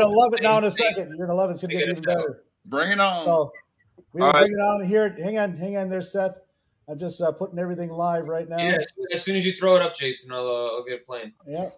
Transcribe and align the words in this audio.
gonna 0.00 0.14
love 0.14 0.34
it 0.34 0.42
now 0.42 0.58
in 0.58 0.64
a 0.64 0.70
second. 0.70 1.14
You're 1.16 1.26
gonna 1.26 1.38
love 1.38 1.50
it. 1.50 1.54
It's 1.54 1.62
gonna 1.62 1.74
get 1.74 1.88
even 1.88 2.02
better. 2.02 2.44
Bring 2.66 2.92
it 2.92 3.00
on. 3.00 3.24
So 3.24 3.52
we 4.12 4.20
will 4.20 4.26
All 4.28 4.32
right. 4.32 4.40
bring 4.42 4.52
it 4.52 4.56
on 4.60 4.84
here. 4.86 5.16
Hang 5.22 5.38
on, 5.38 5.56
hang 5.56 5.76
on 5.76 5.88
there, 5.88 6.02
Seth. 6.02 6.36
I'm 6.88 6.98
just 6.98 7.20
uh, 7.22 7.30
putting 7.32 7.58
everything 7.58 7.90
live 7.90 8.26
right 8.26 8.48
now. 8.48 8.58
Yeah, 8.58 8.78
as 9.12 9.24
soon- 9.24 9.36
as 9.36 9.46
you 9.46 9.52
throw 9.52 9.76
it 9.76 9.82
up, 9.82 9.94
Jason, 9.94 10.32
I'll, 10.32 10.46
uh, 10.46 10.66
I'll 10.76 10.84
get 10.84 10.94
it 10.94 11.06
playing. 11.06 11.32
Yep. 11.46 11.72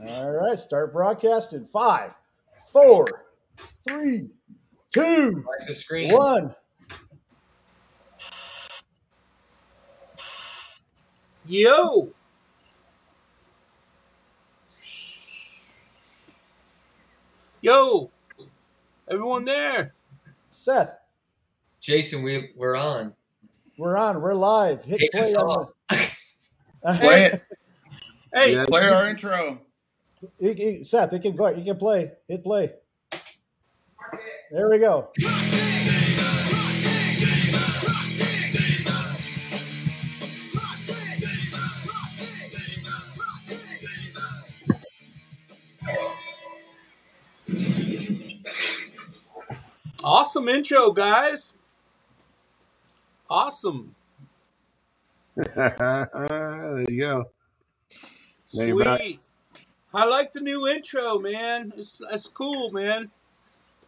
All 0.00 0.30
right, 0.30 0.58
start 0.58 0.92
broadcast 0.92 1.52
in 1.52 1.66
five, 1.66 2.12
four, 2.72 3.04
three, 3.86 4.30
two, 4.92 5.44
Like 5.46 5.68
the 5.68 5.74
screen. 5.74 6.12
one. 6.12 6.54
Yo. 11.52 12.08
Yo. 17.60 18.10
Everyone 19.10 19.44
there. 19.44 19.94
Seth, 20.50 20.94
Jason, 21.80 22.22
we 22.22 22.50
we're 22.56 22.76
on. 22.76 23.12
we're 23.76 23.96
on. 23.96 24.20
We're 24.22 24.34
live. 24.34 24.82
Hit 24.84 24.98
Take 25.00 25.12
play 25.12 25.20
us 25.20 25.34
on 25.34 25.46
off. 25.46 25.68
Play 27.00 27.24
it. 27.26 27.42
Hey, 28.34 28.54
Yeah. 28.54 28.64
Play 28.64 28.88
our 28.88 29.08
intro. 29.08 29.60
You- 30.40 30.52
you- 30.52 30.84
Seth, 30.84 31.12
you 31.12 31.20
can 31.20 31.36
go. 31.36 31.48
You 31.48 31.64
can 31.64 31.76
play. 31.76 32.12
Hit 32.28 32.42
play. 32.42 32.72
There 34.50 34.70
we 34.70 34.78
go. 34.78 35.10
Awesome 50.42 50.56
intro, 50.56 50.90
guys. 50.92 51.56
Awesome. 53.30 53.94
there 55.36 56.84
you 56.88 57.00
go. 57.00 57.24
There 58.52 58.66
you're. 58.66 58.98
Sweet. 58.98 59.20
I 59.94 60.04
like 60.06 60.32
the 60.32 60.40
new 60.40 60.66
intro, 60.66 61.18
man. 61.18 61.72
It's, 61.76 62.02
it's 62.10 62.26
cool, 62.26 62.72
man. 62.72 63.10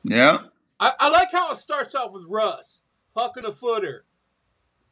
Yeah. 0.05 0.45
I, 0.79 0.93
I 1.01 1.09
like 1.09 1.33
how 1.33 1.51
it 1.51 1.57
starts 1.57 1.95
off 1.95 2.13
with 2.13 2.25
Russ 2.29 2.83
hucking 3.17 3.45
a 3.45 3.51
footer. 3.51 4.05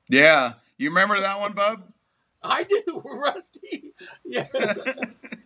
Yeah. 0.09 0.55
You 0.79 0.89
remember 0.89 1.21
that 1.21 1.39
one, 1.39 1.53
Bub? 1.53 1.85
I 2.43 2.65
do, 2.65 3.03
Rusty. 3.05 3.93
Yeah, 4.25 4.49
that 4.53 5.15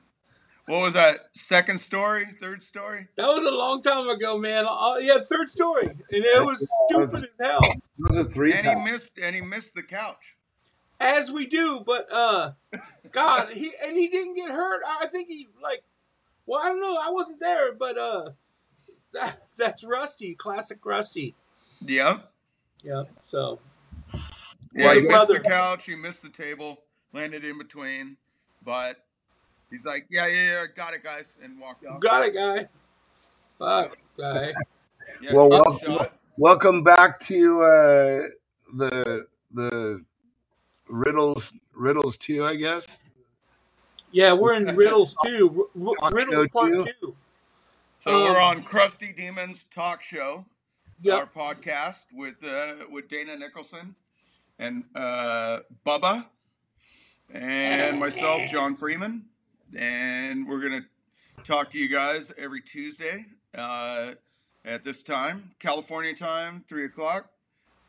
What 0.67 0.81
was 0.83 0.95
that? 0.95 1.29
Second 1.33 1.81
story? 1.81 2.27
Third 2.41 2.63
story? 2.63 3.07
That 3.17 3.29
was 3.29 3.45
a 3.45 3.51
long 3.51 3.83
time 3.83 4.09
ago, 4.09 4.37
man. 4.37 4.65
Uh, 4.69 4.97
yeah, 5.01 5.19
third 5.19 5.49
story, 5.49 5.87
and 5.87 5.97
it 6.11 6.45
was 6.45 6.69
stupid 6.89 7.23
as 7.25 7.31
hell. 7.41 7.61
Those 7.99 8.19
are 8.19 8.29
three. 8.29 8.53
And 8.53 8.67
he 8.67 8.75
missed 8.75 9.13
and 9.23 9.35
he 9.35 9.41
missed 9.41 9.75
the 9.75 9.83
couch. 9.85 10.35
as 11.01 11.31
we 11.31 11.47
do. 11.47 11.81
But 11.87 12.09
uh, 12.11 12.51
God, 13.13 13.49
he 13.51 13.73
and 13.87 13.97
he 13.97 14.09
didn't 14.09 14.35
get 14.35 14.51
hurt. 14.51 14.83
I 15.01 15.07
think 15.07 15.29
he 15.29 15.47
like, 15.63 15.83
well, 16.47 16.61
I 16.63 16.69
don't 16.69 16.81
know. 16.81 16.99
I 17.01 17.11
wasn't 17.11 17.39
there, 17.41 17.73
but 17.73 17.97
uh, 17.97 18.31
that, 19.15 19.39
that's 19.57 19.85
Rusty, 19.85 20.35
classic 20.35 20.85
Rusty. 20.85 21.35
Yeah. 21.85 22.19
Yeah. 22.83 23.05
So 23.23 23.61
Yeah, 24.75 24.87
Like 24.87 24.95
he 24.97 25.01
missed 25.03 25.11
brother. 25.13 25.35
the 25.35 25.41
couch, 25.41 25.87
he 25.87 25.95
missed 25.95 26.23
the 26.23 26.29
table, 26.29 26.83
landed 27.13 27.45
in 27.45 27.57
between, 27.57 28.17
but 28.65 29.05
he's 29.71 29.85
like, 29.85 30.07
Yeah, 30.11 30.27
yeah, 30.27 30.35
yeah, 30.43 30.65
got 30.75 30.95
it 30.95 31.03
guys, 31.03 31.37
and 31.43 31.59
walked 31.61 31.85
off. 31.87 32.01
got 32.01 32.25
it, 32.27 32.35
guy. 32.35 32.69
Fuck, 33.59 33.97
guy. 34.19 34.53
Yeah, 35.23 35.33
Well, 35.35 35.49
good 35.49 35.61
welcome, 35.89 36.07
welcome 36.37 36.83
back 36.83 37.21
to 37.21 37.63
uh, 37.63 38.23
the 38.77 39.27
the 39.53 40.05
riddles 40.89 41.53
riddles 41.75 42.17
two, 42.17 42.45
I 42.45 42.57
guess. 42.57 43.01
Yeah, 44.13 44.33
we're 44.35 44.55
in 44.55 44.65
riddles 44.77 45.17
too. 45.25 45.69
R- 45.81 45.93
r- 46.03 46.13
riddles 46.13 46.47
part 46.53 46.71
two. 46.71 46.81
two. 47.01 47.17
So 47.97 48.11
Um, 48.11 48.23
we're 48.35 48.41
on 48.41 48.63
Crusty 48.63 49.13
Demons 49.13 49.65
Talk 49.75 50.03
Show, 50.03 50.45
Yep. 51.01 51.15
our 51.19 51.27
podcast 51.55 52.05
with 52.13 52.43
uh, 52.45 52.87
with 52.91 53.09
Dana 53.09 53.37
Nicholson 53.37 53.95
and 54.59 54.85
uh, 54.95 55.61
Bubba 55.87 56.27
and 57.33 57.99
myself, 57.99 58.43
John 58.51 58.77
Freeman, 58.77 59.25
and 59.75 60.47
we're 60.49 60.61
gonna 60.61 60.85
talk 61.45 61.71
to 61.71 61.79
you 61.79 61.89
guys 61.89 62.33
every 62.39 62.61
Tuesday 62.61 63.25
uh, 63.55 64.13
at 64.65 64.85
this 64.85 65.03
time, 65.03 65.51
California 65.59 66.15
time, 66.15 66.65
three 66.69 66.85
o'clock, 66.85 67.31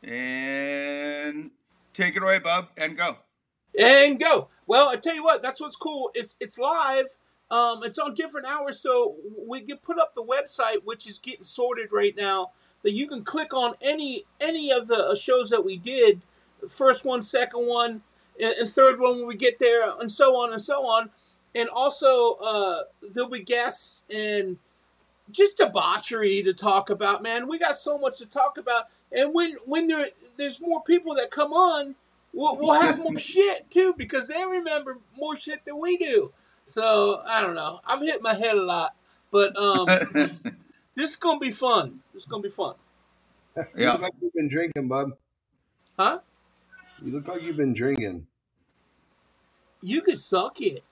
and 0.02 1.50
take 1.92 2.16
it 2.16 2.22
away, 2.22 2.38
Bub, 2.38 2.68
and 2.76 2.96
go. 2.96 3.16
and 3.78 4.18
go. 4.18 4.48
Well, 4.66 4.88
I 4.88 4.96
tell 4.96 5.14
you 5.14 5.24
what, 5.24 5.42
that's 5.42 5.60
what's 5.60 5.76
cool. 5.76 6.10
It's 6.14 6.36
it's 6.40 6.58
live. 6.58 7.06
Um, 7.50 7.82
it's 7.82 7.98
on 7.98 8.12
different 8.14 8.46
hours, 8.46 8.78
so 8.78 9.16
we 9.46 9.62
can 9.62 9.78
put 9.78 9.98
up 9.98 10.14
the 10.14 10.22
website, 10.22 10.84
which 10.84 11.06
is 11.06 11.18
getting 11.18 11.44
sorted 11.44 11.92
right 11.92 12.14
now. 12.16 12.50
That 12.82 12.92
you 12.92 13.08
can 13.08 13.24
click 13.24 13.54
on 13.54 13.74
any 13.80 14.24
any 14.40 14.72
of 14.72 14.86
the 14.86 15.08
uh, 15.08 15.14
shows 15.14 15.50
that 15.50 15.64
we 15.64 15.78
did, 15.78 16.20
first 16.68 17.04
one, 17.04 17.22
second 17.22 17.66
one, 17.66 18.02
and 18.38 18.68
third 18.68 19.00
one 19.00 19.18
when 19.18 19.26
we 19.26 19.36
get 19.36 19.58
there, 19.58 19.90
and 19.98 20.12
so 20.12 20.36
on 20.36 20.52
and 20.52 20.62
so 20.62 20.86
on. 20.86 21.10
And 21.54 21.68
also, 21.68 22.34
uh, 22.42 22.82
there'll 23.14 23.30
be 23.30 23.42
guests 23.42 24.04
and 24.14 24.58
just 25.30 25.58
debauchery 25.58 26.42
to 26.44 26.52
talk 26.54 26.90
about. 26.90 27.22
Man, 27.22 27.48
we 27.48 27.58
got 27.58 27.76
so 27.76 27.98
much 27.98 28.18
to 28.18 28.26
talk 28.26 28.58
about. 28.58 28.86
And 29.12 29.34
when 29.34 29.52
when 29.66 29.86
there 29.86 30.06
there's 30.36 30.60
more 30.60 30.82
people 30.82 31.16
that 31.16 31.30
come 31.30 31.52
on, 31.52 31.94
we'll, 32.34 32.58
we'll 32.58 32.80
have 32.80 32.98
more 32.98 33.18
shit 33.18 33.70
too 33.70 33.94
because 33.96 34.28
they 34.28 34.44
remember 34.44 34.98
more 35.18 35.36
shit 35.36 35.64
than 35.64 35.78
we 35.80 35.96
do. 35.98 36.32
So 36.66 37.22
I 37.26 37.42
don't 37.42 37.54
know. 37.56 37.80
I've 37.86 38.00
hit 38.02 38.22
my 38.22 38.34
head 38.34 38.56
a 38.56 38.62
lot, 38.62 38.94
but 39.30 39.56
um, 39.58 39.88
this 40.96 41.10
is 41.12 41.16
gonna 41.16 41.40
be 41.40 41.50
fun. 41.50 42.00
This 42.14 42.24
is 42.24 42.28
gonna 42.28 42.42
be 42.42 42.50
fun, 42.50 42.74
You 43.76 43.84
Yeah. 43.84 43.92
look 43.92 44.02
like 44.02 44.12
you've 44.20 44.34
been 44.34 44.48
drinking, 44.48 44.88
bub. 44.88 45.10
huh? 45.98 46.18
You 47.04 47.12
look 47.12 47.28
like 47.28 47.42
you've 47.42 47.56
been 47.56 47.74
drinking. 47.74 48.26
You 49.82 50.02
could 50.02 50.18
suck 50.18 50.60
it. 50.60 50.82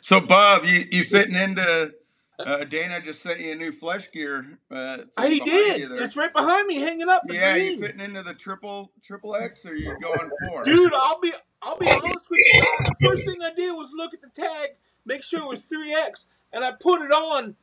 So, 0.00 0.20
Bob, 0.20 0.64
you, 0.64 0.86
you 0.90 1.04
fitting 1.04 1.36
into 1.36 1.92
uh, 2.38 2.64
Dana 2.64 3.00
just 3.00 3.22
sent 3.22 3.40
you 3.40 3.52
a 3.52 3.54
new 3.54 3.72
flesh 3.72 4.10
gear. 4.12 4.58
Uh, 4.70 4.98
thing 5.18 5.30
He 5.30 5.40
did. 5.40 5.92
It's 5.92 6.16
right 6.16 6.32
behind 6.32 6.66
me, 6.66 6.76
hanging 6.76 7.08
up. 7.08 7.22
Yeah, 7.26 7.52
green. 7.52 7.72
you 7.74 7.80
fitting 7.80 8.00
into 8.00 8.22
the 8.22 8.34
triple 8.34 8.90
triple 9.02 9.34
X, 9.34 9.64
or 9.64 9.74
you 9.74 9.96
going 10.00 10.30
for? 10.48 10.62
Dude, 10.62 10.92
I'll 10.94 11.20
be 11.20 11.32
I'll 11.62 11.78
be 11.78 11.88
honest 11.88 12.28
with 12.30 12.40
you 12.52 12.60
guys. 12.60 12.86
The 12.86 13.08
first 13.08 13.24
thing 13.24 13.42
I 13.42 13.52
did 13.56 13.72
was 13.72 13.92
look 13.96 14.12
at 14.14 14.20
the 14.20 14.28
tag, 14.28 14.70
make 15.06 15.22
sure 15.24 15.40
it 15.40 15.48
was 15.48 15.62
3X, 15.64 16.26
and 16.52 16.64
I 16.64 16.72
put 16.72 17.00
it 17.02 17.10
on. 17.12 17.56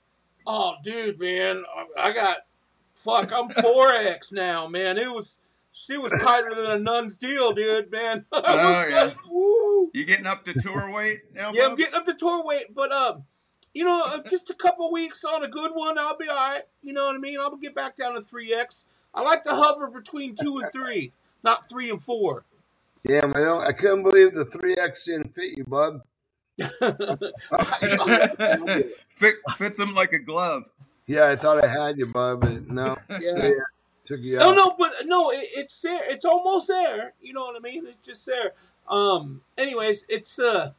Oh, 0.45 0.73
dude, 0.83 1.19
man, 1.19 1.63
I- 1.97 2.09
I 2.09 2.11
got 2.13 2.39
fuck. 2.95 3.31
I'm 3.31 3.49
4X 3.49 4.31
now, 4.33 4.67
man. 4.67 4.97
It 4.97 5.11
was 5.11 5.37
she 5.73 5.97
was 5.97 6.13
tighter 6.19 6.53
than 6.55 6.71
a 6.71 6.79
nun's 6.79 7.17
deal, 7.17 7.51
dude, 7.51 7.91
man. 7.91 8.25
I 8.31 8.37
was 8.37 8.43
Oh, 8.47 8.87
yeah. 8.89 9.03
like, 9.03 9.17
woo. 9.29 9.91
You 9.93 10.05
getting 10.05 10.27
up 10.27 10.45
to 10.45 10.53
tour 10.53 10.91
weight 10.91 11.21
now? 11.33 11.51
Yeah, 11.53 11.65
I'm 11.67 11.75
getting 11.75 11.95
up 11.95 12.05
to 12.05 12.13
tour 12.13 12.43
weight, 12.45 12.65
but 12.73 12.91
um, 12.91 13.23
you 13.73 13.83
know, 13.83 14.01
uh, 14.05 14.21
just 14.29 14.49
a 14.49 14.53
couple 14.53 14.91
weeks 14.91 15.23
on 15.25 15.43
a 15.43 15.47
good 15.47 15.71
one, 15.73 15.97
I'll 15.97 16.15
be 16.17 16.27
all 16.29 16.35
right. 16.35 16.61
You 16.81 16.93
know 16.93 17.05
what 17.05 17.15
I 17.15 17.19
mean? 17.19 17.39
I'll 17.41 17.55
get 17.57 17.73
back 17.75 17.97
down 17.97 18.13
to 18.15 18.21
3X. 18.21 18.85
I 19.15 19.21
like 19.21 19.43
to 19.43 19.49
hover 19.51 19.87
between 19.87 20.35
two 20.35 20.59
and 20.59 20.71
three, 20.71 21.11
not 21.43 21.67
three 21.69 21.89
and 21.89 22.01
four. 22.01 22.43
Damn, 23.05 23.35
I 23.35 23.39
don't. 23.39 23.63
I 23.67 23.71
couldn't 23.73 24.03
believe 24.03 24.33
the 24.33 24.45
three 24.45 24.75
X 24.77 25.05
didn't 25.05 25.35
fit 25.35 25.57
you, 25.57 25.65
bub. 25.65 26.01
Fit, 29.09 29.35
fits 29.57 29.79
him 29.79 29.93
like 29.93 30.13
a 30.13 30.19
glove. 30.19 30.63
Yeah, 31.05 31.25
I 31.27 31.35
thought 31.35 31.63
I 31.63 31.67
had 31.67 31.97
you, 31.97 32.05
bub, 32.07 32.41
but 32.41 32.67
no, 32.69 32.97
yeah. 33.19 33.51
Took 34.05 34.19
you 34.19 34.37
No, 34.37 34.49
out. 34.49 34.55
no, 34.55 34.75
but 34.77 34.93
no, 35.05 35.29
it, 35.31 35.47
it's 35.55 35.81
there. 35.81 36.03
It's 36.09 36.25
almost 36.25 36.67
there. 36.67 37.13
You 37.21 37.33
know 37.33 37.41
what 37.45 37.55
I 37.55 37.59
mean? 37.59 37.85
It's 37.87 38.07
just 38.07 38.25
there. 38.25 38.51
Um. 38.87 39.41
Anyways, 39.57 40.05
it's 40.09 40.39
uh, 40.39 40.71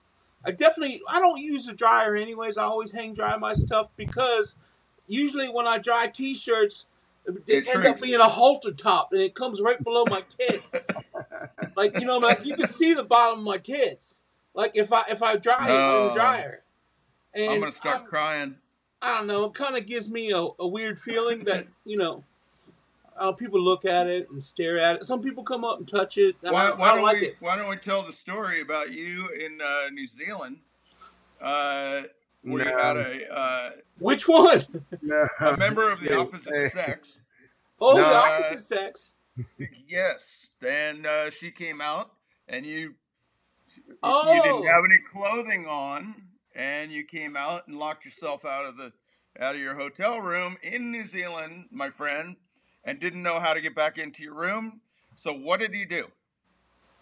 I 0.44 0.50
definitely 0.50 1.02
I 1.08 1.20
don't 1.20 1.40
use 1.40 1.68
a 1.68 1.72
dryer. 1.74 2.14
Anyways, 2.16 2.58
I 2.58 2.64
always 2.64 2.92
hang 2.92 3.14
dry 3.14 3.36
my 3.36 3.54
stuff 3.54 3.88
because 3.96 4.56
usually 5.06 5.48
when 5.48 5.66
I 5.66 5.78
dry 5.78 6.08
t-shirts, 6.08 6.86
it, 7.26 7.42
It 7.46 7.68
end 7.74 7.86
up 7.86 8.00
being 8.02 8.20
a 8.20 8.28
halter 8.28 8.72
top 8.72 9.12
and 9.12 9.22
it 9.22 9.34
comes 9.34 9.62
right 9.62 9.82
below 9.82 10.04
my 10.10 10.22
tits. 10.28 10.86
like 11.76 11.98
you 11.98 12.04
know, 12.06 12.18
like 12.18 12.44
you 12.44 12.56
can 12.56 12.66
see 12.66 12.92
the 12.94 13.04
bottom 13.04 13.38
of 13.40 13.44
my 13.44 13.56
tits. 13.58 14.22
Like 14.52 14.76
if 14.76 14.92
I 14.92 15.02
if 15.10 15.22
I 15.22 15.36
dry 15.36 15.66
it 15.68 15.70
in 15.70 16.08
the 16.08 16.12
dryer. 16.14 16.60
And 17.34 17.50
I'm 17.52 17.60
gonna 17.60 17.72
start 17.72 17.96
I'm- 18.00 18.06
crying. 18.06 18.56
I 19.02 19.18
don't 19.18 19.26
know. 19.26 19.44
It 19.44 19.54
kind 19.54 19.76
of 19.76 19.86
gives 19.86 20.10
me 20.10 20.30
a, 20.32 20.46
a 20.58 20.66
weird 20.66 20.98
feeling 20.98 21.40
that 21.44 21.66
you 21.86 21.96
know. 21.96 22.22
Uh, 23.18 23.32
people 23.32 23.60
look 23.60 23.84
at 23.84 24.06
it 24.08 24.28
and 24.30 24.42
stare 24.42 24.78
at 24.78 24.96
it. 24.96 25.04
Some 25.04 25.22
people 25.22 25.44
come 25.44 25.64
up 25.64 25.78
and 25.78 25.86
touch 25.86 26.18
it. 26.18 26.34
I, 26.44 26.50
Why, 26.50 26.66
I 26.68 26.70
why 26.74 26.86
don't 26.88 26.96
don't 26.96 27.04
like 27.04 27.20
we 27.20 27.26
it. 27.28 27.36
Why 27.40 27.56
don't 27.56 27.68
we 27.68 27.76
tell 27.76 28.02
the 28.02 28.12
story 28.12 28.60
about 28.60 28.92
you 28.92 29.28
in 29.30 29.60
uh, 29.60 29.88
New 29.92 30.06
Zealand, 30.06 30.58
uh, 31.40 32.02
where 32.42 32.64
you 32.64 32.70
No. 32.70 32.78
had 32.82 32.96
a 32.96 33.32
uh, 33.38 33.70
Which 34.00 34.26
one? 34.28 34.60
No. 35.02 35.28
a 35.40 35.56
member 35.56 35.90
of 35.90 36.00
the 36.00 36.16
opposite 36.18 36.52
hey. 36.56 36.68
sex? 36.70 37.20
Oh, 37.80 37.96
No, 37.96 38.02
the 38.02 38.08
uh, 38.16 38.20
opposite 38.20 38.60
sex. 38.60 39.12
Yes, 39.88 40.48
and 40.66 41.06
uh, 41.06 41.30
she 41.30 41.50
came 41.50 41.80
out, 41.80 42.12
and 42.48 42.64
you 42.66 42.94
you 43.76 43.94
Oh. 44.02 44.42
didn't 44.42 44.66
have 44.72 44.84
any 44.84 44.98
clothing 45.12 45.66
on, 45.66 46.14
and 46.54 46.90
you 46.92 47.04
came 47.04 47.36
out 47.36 47.66
and 47.68 47.78
locked 47.78 48.04
yourself 48.04 48.44
out 48.44 48.64
of 48.66 48.76
the 48.76 48.92
out 49.40 49.56
of 49.56 49.60
your 49.60 49.74
hotel 49.74 50.20
room 50.20 50.56
in 50.62 50.92
New 50.92 51.02
Zealand, 51.02 51.66
my 51.72 51.90
friend, 51.90 52.36
and 52.84 53.00
didn't 53.00 53.22
know 53.22 53.40
how 53.40 53.54
to 53.54 53.60
get 53.60 53.74
back 53.74 53.98
into 53.98 54.22
your 54.22 54.34
room. 54.34 54.80
So 55.16 55.32
what 55.32 55.60
did 55.60 55.74
you 55.74 55.86
do? 55.86 56.06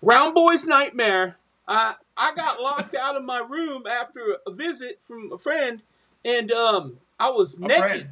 Round 0.02 0.34
Boy's 0.34 0.66
Nightmare. 0.66 1.36
I 1.68 1.94
I 2.16 2.34
got 2.34 2.60
locked 2.60 2.94
out 2.94 3.16
of 3.16 3.24
my 3.24 3.40
room 3.40 3.84
after 3.90 4.36
a 4.46 4.52
visit 4.52 5.02
from 5.02 5.32
a 5.32 5.38
friend, 5.38 5.82
and 6.24 6.52
um, 6.52 6.98
I 7.18 7.30
was 7.30 7.58
A 7.62 7.68
naked. 7.68 7.78
friend. 7.78 8.08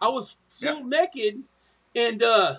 I 0.00 0.08
was 0.08 0.36
full 0.48 0.84
naked, 0.84 1.42
and 1.94 2.22
uh, 2.22 2.56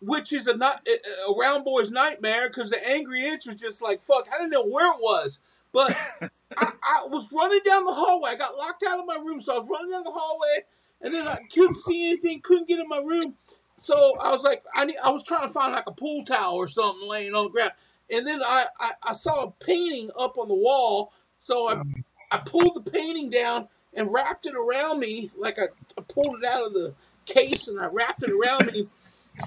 which 0.00 0.32
is 0.32 0.48
a 0.48 0.56
not 0.56 0.86
a 0.88 1.30
a 1.30 1.36
round 1.36 1.64
boy's 1.64 1.90
nightmare 1.92 2.48
because 2.48 2.70
the 2.70 2.88
angry 2.88 3.26
inch 3.26 3.46
was 3.46 3.56
just 3.56 3.82
like 3.82 4.02
fuck. 4.02 4.28
I 4.34 4.38
didn't 4.38 4.52
know 4.52 4.66
where 4.66 4.86
it 4.92 5.00
was, 5.00 5.38
but 5.72 5.92
I, 6.56 6.72
I 6.82 7.06
was 7.08 7.32
running 7.32 7.60
down 7.64 7.84
the 7.84 7.92
hallway. 7.94 8.30
I 8.32 8.36
got 8.36 8.56
locked 8.56 8.84
out 8.88 9.00
of 9.00 9.06
my 9.06 9.16
room, 9.16 9.40
so 9.40 9.54
I 9.54 9.58
was 9.58 9.68
running 9.70 9.92
down 9.92 10.04
the 10.04 10.12
hallway, 10.12 10.64
and 11.02 11.14
then 11.14 11.26
I 11.28 11.38
couldn't 11.54 11.76
see 11.76 12.06
anything, 12.08 12.40
couldn't 12.42 12.68
get 12.68 12.80
in 12.80 12.88
my 12.88 12.98
room. 13.00 13.34
So 13.82 14.16
I 14.22 14.30
was 14.30 14.44
like, 14.44 14.62
I 14.72 14.84
need, 14.84 14.96
I 15.02 15.10
was 15.10 15.24
trying 15.24 15.42
to 15.42 15.48
find 15.48 15.72
like 15.72 15.88
a 15.88 15.92
pool 15.92 16.24
towel 16.24 16.54
or 16.54 16.68
something 16.68 17.08
laying 17.08 17.34
on 17.34 17.44
the 17.44 17.50
ground, 17.50 17.72
and 18.10 18.24
then 18.24 18.40
I, 18.40 18.66
I, 18.78 18.90
I 19.08 19.12
saw 19.12 19.46
a 19.46 19.50
painting 19.64 20.10
up 20.16 20.38
on 20.38 20.46
the 20.46 20.54
wall. 20.54 21.12
So 21.40 21.68
I 21.68 21.82
I 22.30 22.38
pulled 22.38 22.84
the 22.84 22.90
painting 22.90 23.30
down 23.30 23.66
and 23.94 24.12
wrapped 24.12 24.46
it 24.46 24.54
around 24.54 25.00
me, 25.00 25.32
like 25.36 25.58
I, 25.58 25.64
I 25.98 26.02
pulled 26.02 26.36
it 26.38 26.44
out 26.44 26.66
of 26.66 26.74
the 26.74 26.94
case 27.26 27.66
and 27.66 27.80
I 27.80 27.86
wrapped 27.86 28.22
it 28.22 28.30
around 28.30 28.72
me, 28.72 28.88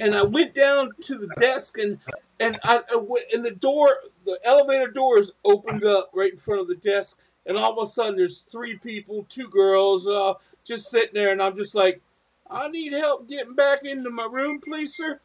and 0.02 0.14
I 0.14 0.24
went 0.24 0.54
down 0.54 0.92
to 1.04 1.16
the 1.16 1.30
desk 1.38 1.78
and 1.78 2.00
and 2.42 2.60
I, 2.66 2.82
I 2.94 2.98
went, 2.98 3.26
and 3.34 3.46
the 3.46 3.56
door, 3.56 3.98
the 4.26 4.38
elevator 4.44 4.92
doors 4.92 5.32
opened 5.46 5.86
up 5.86 6.12
right 6.14 6.32
in 6.32 6.38
front 6.38 6.60
of 6.60 6.68
the 6.68 6.76
desk, 6.76 7.20
and 7.46 7.58
all 7.58 7.72
of 7.72 7.88
a 7.88 7.90
sudden 7.90 8.18
there's 8.18 8.42
three 8.42 8.78
people, 8.78 9.26
two 9.30 9.48
girls, 9.48 10.06
uh, 10.06 10.34
just 10.66 10.90
sitting 10.90 11.14
there, 11.14 11.32
and 11.32 11.42
I'm 11.42 11.56
just 11.56 11.74
like, 11.74 12.02
I 12.50 12.68
need 12.70 12.94
help 12.94 13.28
getting 13.30 13.56
back 13.56 13.86
into 13.86 14.10
my 14.10 14.28
room, 14.32 14.60
please, 14.62 14.96
sir. 14.96 15.20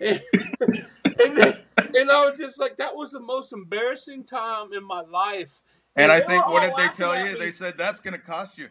And, 0.00 0.22
and, 0.64 1.36
then- 1.36 1.56
and 1.94 2.10
I 2.10 2.28
was 2.28 2.38
just 2.38 2.58
like, 2.60 2.76
that 2.78 2.96
was 2.96 3.12
the 3.12 3.20
most 3.20 3.52
embarrassing 3.52 4.24
time 4.24 4.72
in 4.72 4.84
my 4.84 5.00
life. 5.02 5.60
And 5.94 6.10
I 6.12 6.20
think 6.20 6.46
what 6.48 6.62
did 6.62 6.74
they 6.76 6.88
tell 6.94 7.16
you? 7.18 7.34
me. 7.34 7.38
They 7.38 7.50
said 7.50 7.78
that's 7.78 8.00
going 8.00 8.14
to 8.14 8.20
cost 8.20 8.58
you. 8.58 8.68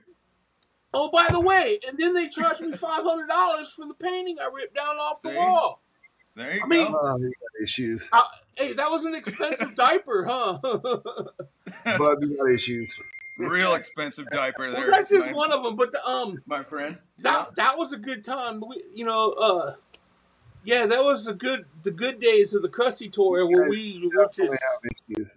Oh, 0.94 1.09
by 1.09 1.27
the 1.31 1.39
way, 1.42 1.80
and 1.88 1.97
then 1.97 2.13
they 2.13 2.30
charged 2.30 2.62
me 2.62 2.71
five 2.71 3.03
hundred 3.03 3.27
dollars 3.27 3.69
for 3.71 3.86
the 3.88 3.95
painting 3.95 4.38
I 4.39 4.50
ripped 4.53 4.75
down 4.75 4.95
off 4.97 5.21
the 5.21 5.30
See? 5.30 5.36
wall. 5.36 5.81
There 6.36 6.53
you 6.56 6.62
I 6.63 6.68
mean- 6.68 6.92
go. 6.92 6.97
Oh, 7.01 7.18
you 7.18 7.25
got 7.30 7.63
issues. 7.63 8.09
Hey, 8.56 8.74
that 8.74 8.89
was 8.92 9.06
an 9.06 9.15
expensive 9.15 9.75
diaper, 9.75 10.25
huh? 10.30 10.59
Bub, 11.97 12.18
you 12.21 12.38
got 12.38 12.51
issues. 12.53 12.97
Real 13.37 13.73
expensive 13.73 14.29
diaper 14.29 14.71
there. 14.71 14.81
well, 14.81 14.91
that's 14.91 15.09
just 15.09 15.31
my, 15.31 15.35
one 15.35 15.51
of 15.51 15.63
them. 15.63 15.75
But 15.75 15.91
the, 15.91 16.05
um, 16.07 16.41
my 16.45 16.63
friend. 16.63 16.97
that 17.19 17.55
that 17.55 17.77
was 17.77 17.91
a 17.91 17.97
good 17.97 18.23
time. 18.23 18.63
We, 18.65 18.83
you 18.93 19.05
know, 19.05 19.31
uh, 19.31 19.73
yeah, 20.63 20.85
that 20.85 21.03
was 21.03 21.25
the 21.25 21.33
good 21.33 21.65
the 21.83 21.91
good 21.91 22.19
days 22.19 22.53
of 22.53 22.61
the 22.61 22.69
Crusty 22.69 23.09
tour 23.09 23.45
where 23.47 23.69
we 23.69 24.09
were 24.15 24.25
Definitely 24.25 24.57
just 24.57 24.63
have. 24.63 25.27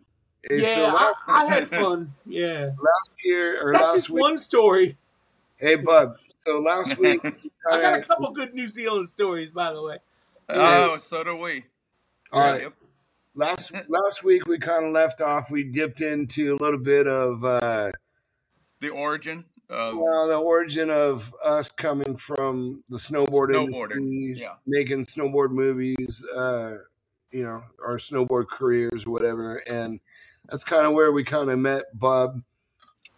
Hey, 0.49 0.61
yeah, 0.61 0.75
so 0.75 0.97
I, 0.97 1.13
I 1.29 1.45
had 1.47 1.69
fun. 1.69 2.13
Yeah, 2.25 2.71
last 2.81 3.11
year 3.25 3.61
or 3.61 3.73
last 3.73 3.73
year 3.73 3.73
that's 3.73 3.83
last 3.83 3.95
just 3.95 4.11
week. 4.11 4.23
one 4.23 4.39
story. 4.39 4.97
Hey, 5.57 5.75
Bub. 5.75 6.17
So 6.45 6.61
last 6.61 6.97
week, 6.99 7.21
I 7.71 7.83
got 7.83 7.99
a 7.99 8.01
couple 8.01 8.31
good 8.31 8.55
New 8.55 8.69
Zealand 8.69 9.09
stories, 9.09 9.51
by 9.51 9.73
the 9.73 9.83
way. 9.83 9.99
Oh, 10.49 10.99
so 10.99 11.25
do 11.25 11.37
we. 11.37 11.65
All 12.33 12.41
right. 12.41 12.63
Yep. 12.63 12.75
Last 13.39 13.73
last 13.89 14.25
week 14.25 14.47
we 14.47 14.59
kind 14.59 14.85
of 14.85 14.93
left 14.93 15.21
off. 15.21 15.51
We 15.51 15.65
dipped 15.65 16.01
into 16.03 16.55
a 16.55 16.59
little 16.63 16.81
bit 16.81 17.07
of 17.07 17.45
uh, 17.45 17.93
The 18.81 18.91
origin 18.91 19.45
of 19.71 19.97
well, 19.97 20.29
the 20.29 20.37
origin 20.37 20.91
of 20.91 21.35
us 21.43 21.71
coming 21.71 22.17
from 22.17 22.83
the 22.89 22.99
snowboard 22.99 23.51
Snowboarding, 23.51 23.97
industry, 23.97 24.35
yeah. 24.37 24.55
making 24.67 25.05
snowboard 25.05 25.51
movies, 25.51 26.25
uh, 26.35 26.79
you 27.31 27.45
know, 27.45 27.63
our 27.85 27.99
snowboard 27.99 28.49
careers 28.49 29.07
or 29.07 29.11
whatever, 29.11 29.57
and 29.59 30.01
that's 30.49 30.65
kind 30.65 30.87
of 30.87 30.93
where 30.93 31.13
we 31.13 31.25
kind 31.25 31.51
of 31.51 31.59
met 31.59 31.85
Bub, 31.95 32.43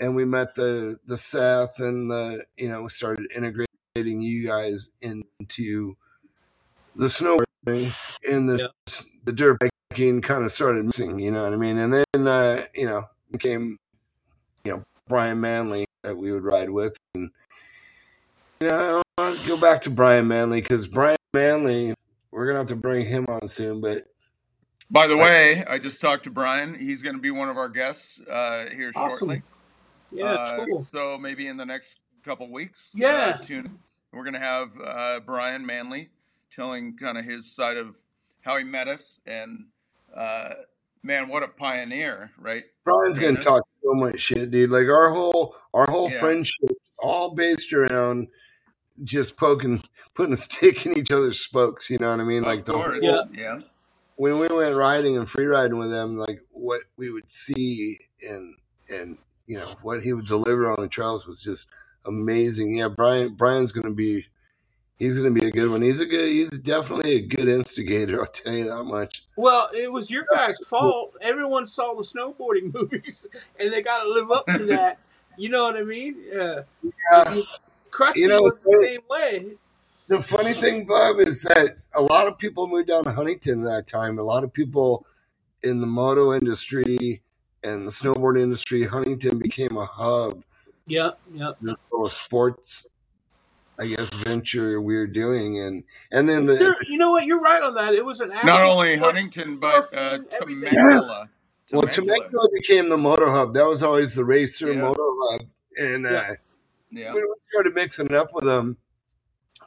and 0.00 0.14
we 0.14 0.24
met 0.24 0.54
the 0.54 0.98
the 1.06 1.16
Seth, 1.16 1.78
and 1.78 2.10
the 2.10 2.44
you 2.56 2.68
know 2.68 2.82
we 2.82 2.88
started 2.90 3.30
integrating 3.34 4.20
you 4.20 4.46
guys 4.46 4.90
into 5.00 5.96
the 6.96 7.06
snowboarding 7.06 7.94
and 8.28 8.48
the 8.48 8.70
the 9.24 9.32
dirt 9.32 9.58
biking 9.60 9.70
kind 9.94 10.44
of 10.44 10.52
started 10.52 10.84
missing, 10.86 11.18
you 11.18 11.30
know 11.32 11.42
what 11.42 11.52
I 11.52 11.56
mean? 11.56 11.78
And 11.78 11.92
then 11.92 12.26
uh, 12.26 12.64
you 12.74 12.86
know 12.86 13.04
became 13.30 13.76
you 14.64 14.72
know 14.72 14.84
Brian 15.08 15.40
Manley 15.40 15.86
that 16.02 16.16
we 16.16 16.32
would 16.32 16.44
ride 16.44 16.70
with, 16.70 16.96
and 17.14 17.30
you 18.60 18.68
know 18.68 19.02
I 19.18 19.22
want 19.22 19.40
to 19.40 19.46
go 19.46 19.56
back 19.56 19.80
to 19.82 19.90
Brian 19.90 20.28
Manley 20.28 20.60
because 20.60 20.86
Brian 20.86 21.16
Manley, 21.34 21.94
we're 22.30 22.46
gonna 22.46 22.58
have 22.58 22.68
to 22.68 22.76
bring 22.76 23.04
him 23.04 23.26
on 23.28 23.48
soon, 23.48 23.80
but 23.80 24.06
By 24.90 25.06
the 25.06 25.16
way, 25.16 25.64
I 25.66 25.78
just 25.78 26.00
talked 26.00 26.24
to 26.24 26.30
Brian. 26.30 26.74
He's 26.74 27.02
going 27.02 27.14
to 27.16 27.20
be 27.22 27.30
one 27.30 27.48
of 27.48 27.56
our 27.56 27.68
guests 27.68 28.20
uh, 28.28 28.66
here 28.74 28.90
Awesome. 28.96 29.18
shortly. 29.28 29.42
Yeah, 30.12 30.24
Uh, 30.32 30.66
cool. 30.66 30.82
So 30.82 31.16
maybe 31.18 31.46
in 31.46 31.56
the 31.56 31.64
next 31.66 32.00
couple 32.24 32.50
weeks. 32.50 32.90
Yeah. 32.94 33.36
Uh, 33.40 33.44
tune. 33.44 33.78
We're 34.12 34.24
going 34.24 34.34
to 34.34 34.40
have 34.40 34.70
uh, 34.84 35.20
Brian 35.20 35.64
Manley 35.64 36.08
telling 36.50 36.96
kind 36.96 37.16
of 37.16 37.24
his 37.24 37.54
side 37.54 37.76
of 37.76 37.94
how 38.40 38.56
he 38.56 38.64
met 38.64 38.88
us 38.88 39.20
and 39.26 39.66
uh, 40.14 40.54
man, 41.02 41.28
what 41.28 41.42
a 41.42 41.48
pioneer, 41.48 42.30
right? 42.38 42.64
Brian's 42.84 43.18
gonna 43.18 43.34
Yeah. 43.34 43.40
talk 43.40 43.62
so 43.82 43.94
much 43.94 44.18
shit, 44.20 44.50
dude. 44.50 44.70
Like 44.70 44.86
our 44.88 45.10
whole 45.10 45.56
our 45.74 45.86
whole 45.90 46.10
Yeah. 46.10 46.20
friendship 46.20 46.70
all 46.98 47.34
based 47.34 47.72
around 47.72 48.28
just 49.04 49.36
poking, 49.36 49.82
putting 50.14 50.34
a 50.34 50.36
stick 50.36 50.84
in 50.86 50.98
each 50.98 51.10
other's 51.10 51.40
spokes. 51.40 51.88
You 51.88 51.98
know 51.98 52.10
what 52.10 52.20
I 52.20 52.24
mean? 52.24 52.42
Like 52.42 52.60
of 52.60 52.64
the 52.66 52.72
whole, 52.74 52.94
Yeah. 53.02 53.22
Yeah. 53.32 53.60
when 54.16 54.38
we 54.38 54.48
went 54.48 54.74
riding 54.76 55.16
and 55.16 55.28
free 55.28 55.46
riding 55.46 55.78
with 55.78 55.92
him, 55.92 56.18
like 56.18 56.40
what 56.50 56.82
we 56.96 57.10
would 57.10 57.30
see 57.30 57.98
and 58.22 58.56
and 58.88 59.18
you 59.46 59.56
know 59.58 59.76
what 59.82 60.02
he 60.02 60.12
would 60.12 60.26
deliver 60.26 60.70
on 60.70 60.80
the 60.80 60.88
trails 60.88 61.26
was 61.26 61.42
just 61.42 61.66
amazing. 62.04 62.76
Yeah, 62.76 62.88
Brian 62.88 63.34
Brian's 63.34 63.72
gonna 63.72 63.94
be 63.94 64.26
he's 65.00 65.16
gonna 65.18 65.32
be 65.32 65.44
a 65.46 65.50
good 65.50 65.68
one. 65.68 65.82
He's 65.82 65.98
a 65.98 66.06
good 66.06 66.28
he's 66.28 66.50
definitely 66.50 67.14
a 67.16 67.20
good 67.20 67.48
instigator, 67.48 68.20
I'll 68.20 68.26
tell 68.30 68.52
you 68.52 68.64
that 68.66 68.84
much. 68.84 69.24
Well, 69.34 69.68
it 69.74 69.90
was 69.90 70.08
your 70.12 70.24
guys' 70.32 70.58
fault. 70.68 71.14
Everyone 71.20 71.66
saw 71.66 71.94
the 71.94 72.04
snowboarding 72.04 72.72
movies, 72.74 73.26
and 73.58 73.72
they 73.72 73.82
got 73.82 74.04
to 74.04 74.08
live 74.12 74.30
up 74.30 74.46
to 74.46 74.64
that. 74.66 74.98
You 75.36 75.48
know 75.48 75.64
what 75.64 75.76
I 75.76 75.82
mean? 75.82 76.16
Uh, 76.38 76.62
Yeah. 76.82 77.40
Crusty 77.90 78.20
You 78.20 78.28
know, 78.28 78.42
was 78.42 78.62
the 78.62 78.70
it- 78.82 78.86
same 78.88 79.00
way. 79.10 79.56
The 80.06 80.20
funny 80.22 80.54
thing, 80.54 80.86
Bob, 80.86 81.20
is 81.20 81.42
that 81.42 81.76
a 81.94 82.02
lot 82.02 82.26
of 82.26 82.36
people 82.36 82.66
moved 82.66 82.88
down 82.88 83.04
to 83.04 83.12
Huntington 83.12 83.60
at 83.60 83.64
that 83.70 83.86
time. 83.86 84.18
A 84.18 84.22
lot 84.22 84.42
of 84.44 84.52
people 84.52 85.06
in 85.62 85.80
the 85.80 85.86
moto 85.86 86.32
industry 86.34 87.22
and 87.62 87.86
the 87.86 87.92
snowboard 87.92 88.40
industry, 88.40 88.82
Huntington 88.84 89.38
became 89.38 89.76
a 89.76 89.86
hub. 89.86 90.42
Yeah, 90.86 91.10
yeah. 91.32 91.52
Little 91.62 92.10
sports, 92.10 92.86
I 93.80 93.86
guess, 93.86 94.10
venture 94.24 94.80
we're 94.80 95.06
doing, 95.06 95.58
and 95.58 95.82
and 96.12 96.28
then 96.28 96.44
the 96.44 96.54
There, 96.54 96.76
you 96.88 96.98
know 96.98 97.10
what? 97.10 97.24
You're 97.24 97.40
right 97.40 97.62
on 97.62 97.74
that. 97.74 97.94
It 97.94 98.04
was 98.04 98.20
an 98.20 98.28
Not 98.44 98.60
only 98.62 98.96
Huntington, 98.96 99.56
but 99.58 99.84
uh, 99.94 100.18
surfing, 100.18 100.34
everything. 100.40 100.74
Temecula. 100.74 101.30
well, 101.72 101.82
Temecula. 101.82 102.16
Temecula 102.18 102.48
became 102.54 102.88
the 102.90 102.98
moto 102.98 103.30
hub. 103.30 103.54
That 103.54 103.66
was 103.66 103.82
always 103.82 104.14
the 104.14 104.24
racer 104.24 104.72
Yeah. 104.72 104.82
moto 104.82 105.02
hub, 105.30 105.42
and 105.78 106.06
uh, 106.06 106.10
Yeah. 106.10 106.34
Yeah. 106.90 107.14
when 107.14 107.22
we 107.22 107.34
started 107.38 107.74
mixing 107.74 108.06
it 108.06 108.14
up 108.14 108.34
with 108.34 108.44
them, 108.44 108.76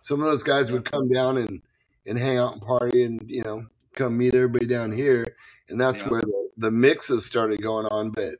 some 0.01 0.19
of 0.19 0.25
those 0.25 0.43
guys 0.43 0.71
would 0.71 0.85
come 0.89 1.09
down 1.09 1.37
and, 1.37 1.61
and 2.05 2.17
hang 2.17 2.37
out 2.37 2.53
and 2.53 2.61
party 2.61 3.03
and, 3.03 3.23
you 3.29 3.41
know, 3.43 3.65
come 3.95 4.17
meet 4.17 4.35
everybody 4.35 4.65
down 4.67 4.91
here. 4.91 5.25
And 5.69 5.79
that's 5.79 6.01
Yeah. 6.01 6.09
where 6.09 6.21
the, 6.21 6.49
the 6.57 6.71
mixes 6.71 7.25
started 7.25 7.61
going 7.61 7.85
on. 7.85 8.09
But 8.11 8.35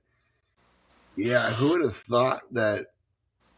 yeah, 1.16 1.52
who 1.54 1.70
would 1.70 1.82
have 1.84 1.96
thought 1.96 2.42
that, 2.52 2.88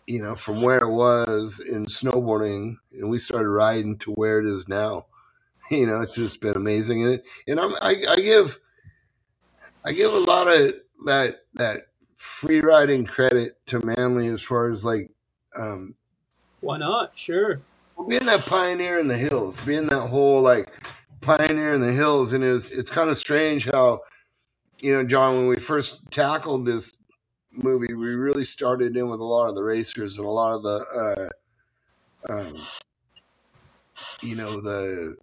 you 0.07 0.21
know, 0.21 0.35
from 0.35 0.61
where 0.61 0.79
it 0.79 0.91
was 0.91 1.59
in 1.59 1.85
snowboarding 1.85 2.77
and 2.93 3.09
we 3.09 3.19
started 3.19 3.49
riding 3.49 3.97
to 3.99 4.11
where 4.13 4.39
it 4.39 4.45
is 4.45 4.67
now, 4.67 5.05
you 5.71 5.87
know, 5.87 6.01
it's 6.01 6.15
just 6.15 6.41
been 6.41 6.55
amazing. 6.55 7.03
And, 7.03 7.13
it, 7.15 7.25
and 7.47 7.59
I'm, 7.59 7.75
I, 7.81 8.03
I 8.09 8.15
give, 8.17 8.59
I 9.85 9.93
give 9.93 10.13
a 10.13 10.19
lot 10.19 10.47
of 10.47 10.75
that, 11.05 11.41
that 11.55 11.87
free 12.17 12.61
riding 12.61 13.05
credit 13.05 13.59
to 13.67 13.85
Manley 13.85 14.27
as 14.27 14.41
far 14.41 14.71
as 14.71 14.85
like, 14.85 15.11
um, 15.57 15.95
Why 16.61 16.77
not? 16.77 17.17
Sure. 17.17 17.61
being 18.07 18.25
that 18.25 18.45
pioneer 18.45 18.99
in 18.99 19.07
the 19.07 19.17
hills, 19.17 19.59
being 19.61 19.87
that 19.87 20.07
whole 20.07 20.41
like 20.41 20.71
pioneer 21.21 21.73
in 21.73 21.81
the 21.81 21.91
hills, 21.93 22.33
and 22.33 22.43
it's 22.43 22.71
it's 22.71 22.89
kind 22.89 23.09
of 23.09 23.17
strange 23.17 23.65
how, 23.71 24.01
you 24.79 24.93
know, 24.93 25.03
John, 25.03 25.37
when 25.37 25.47
we 25.47 25.57
first 25.57 25.99
tackled 26.11 26.65
this 26.65 26.99
movie, 27.57 27.93
we 27.93 28.07
really 28.15 28.45
started 28.45 28.95
in 28.97 29.09
with 29.09 29.19
a 29.19 29.23
lot 29.23 29.47
of 29.49 29.55
the 29.55 29.63
racers 29.63 30.17
and 30.17 30.27
a 30.27 30.29
lot 30.29 30.55
of 30.55 30.63
the, 30.63 31.29
uh, 32.29 32.33
um, 32.33 32.65
you 34.21 34.35
know, 34.35 34.59
the 34.61 35.17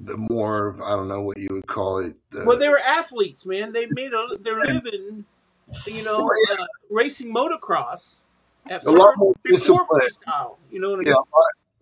the 0.00 0.16
more 0.16 0.76
I 0.84 0.94
don't 0.94 1.08
know 1.08 1.22
what 1.22 1.38
you 1.38 1.48
would 1.50 1.66
call 1.66 1.98
it. 1.98 2.14
The, 2.30 2.44
Well, 2.46 2.56
they 2.58 2.68
were 2.68 2.78
athletes, 2.80 3.44
man. 3.46 3.72
They 3.72 3.86
made 3.86 4.12
a, 4.12 4.36
their 4.40 4.64
living, 4.64 5.24
you 5.86 6.02
know, 6.02 6.18
Well, 6.22 6.60
uh, 6.60 6.66
racing 6.90 7.34
motocross 7.34 8.20
at 8.70 8.84
a 8.84 8.90
lot 8.90 9.14
more 9.16 9.34
before 9.42 9.80
discipline. 9.80 10.00
freestyle. 10.02 10.56
You 10.70 10.80
know 10.80 10.90
what 10.90 10.96
I 10.96 11.02
mean? 11.02 11.08
Yeah, 11.08 11.14
mean? 11.14 11.24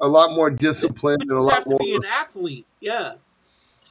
a 0.00 0.08
lot 0.08 0.32
more 0.32 0.50
discipline 0.50 1.20
and 1.20 1.30
a 1.30 1.34
You 1.34 1.40
lot 1.40 1.52
have 1.54 1.64
to 1.64 1.70
more. 1.70 1.78
be 1.78 1.94
an 1.94 2.04
athlete. 2.06 2.66
Yeah. 2.80 3.14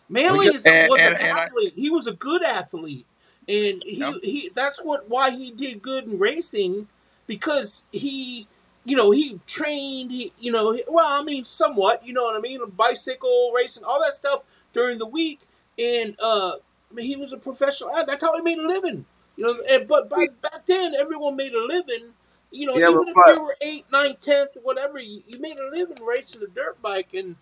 Manley 0.09 0.47
is, 0.47 0.65
And- 0.65 0.89
was 0.89 0.99
and- 0.99 1.15
an 1.15 1.21
and 1.21 1.31
I- 1.37 1.43
athlete. 1.43 1.73
he 1.75 1.89
was 1.91 2.07
a 2.07 2.13
good 2.13 2.41
athlete, 2.43 3.05
and 3.49 3.83
he, 3.85 3.99
Yep. 3.99 4.15
he 4.23 4.49
that's 4.55 4.83
what 4.83 5.09
why 5.09 5.31
he 5.31 5.51
did 5.51 5.83
good 5.83 6.05
in 6.05 6.19
racing 6.19 6.87
because 7.27 7.85
he 7.93 8.47
you 8.85 8.97
know 8.97 9.11
he 9.11 9.39
trained 9.47 10.11
he 10.11 10.33
you 10.39 10.51
know 10.51 10.73
he- 10.73 10.85
well 10.89 11.07
I 11.07 11.23
mean 11.23 11.45
somewhat 11.45 12.07
you 12.07 12.13
know 12.13 12.23
what 12.23 12.37
I 12.37 12.41
mean 12.41 12.61
bicycle 12.77 13.53
racing 13.55 13.85
all 13.85 14.01
that 14.01 14.15
stuff 14.15 14.43
during 14.73 14.99
the 14.99 15.07
week 15.07 15.41
and 15.79 16.15
uh 16.23 16.53
I 16.91 16.95
mean, 16.95 17.07
he 17.07 17.17
was 17.17 17.33
a 17.33 17.39
professional 17.39 17.91
that's 18.07 18.23
how 18.23 18.35
he 18.35 18.43
made 18.43 18.59
a 18.59 18.67
living 18.67 19.05
you 19.37 19.45
know 19.45 19.57
and, 19.69 19.87
but 19.87 20.09
by, 20.09 20.27
back 20.41 20.65
then 20.67 20.95
everyone 20.95 21.37
made 21.37 21.53
a 21.53 21.65
living 21.65 22.13
you 22.51 22.67
know 22.67 22.79
Yeah, 22.79 22.87
even 22.87 23.09
if 23.09 23.19
you 23.25 23.41
were 23.43 23.55
eight 23.61 23.85
nine 23.91 24.17
tenth 24.21 24.57
whatever 24.63 24.99
you, 24.99 25.23
you 25.27 25.39
made 25.41 25.59
a 25.59 25.69
living 25.71 26.03
racing 26.05 26.43
a 26.43 26.47
dirt 26.47 26.81
bike 26.81 27.13
and 27.15 27.35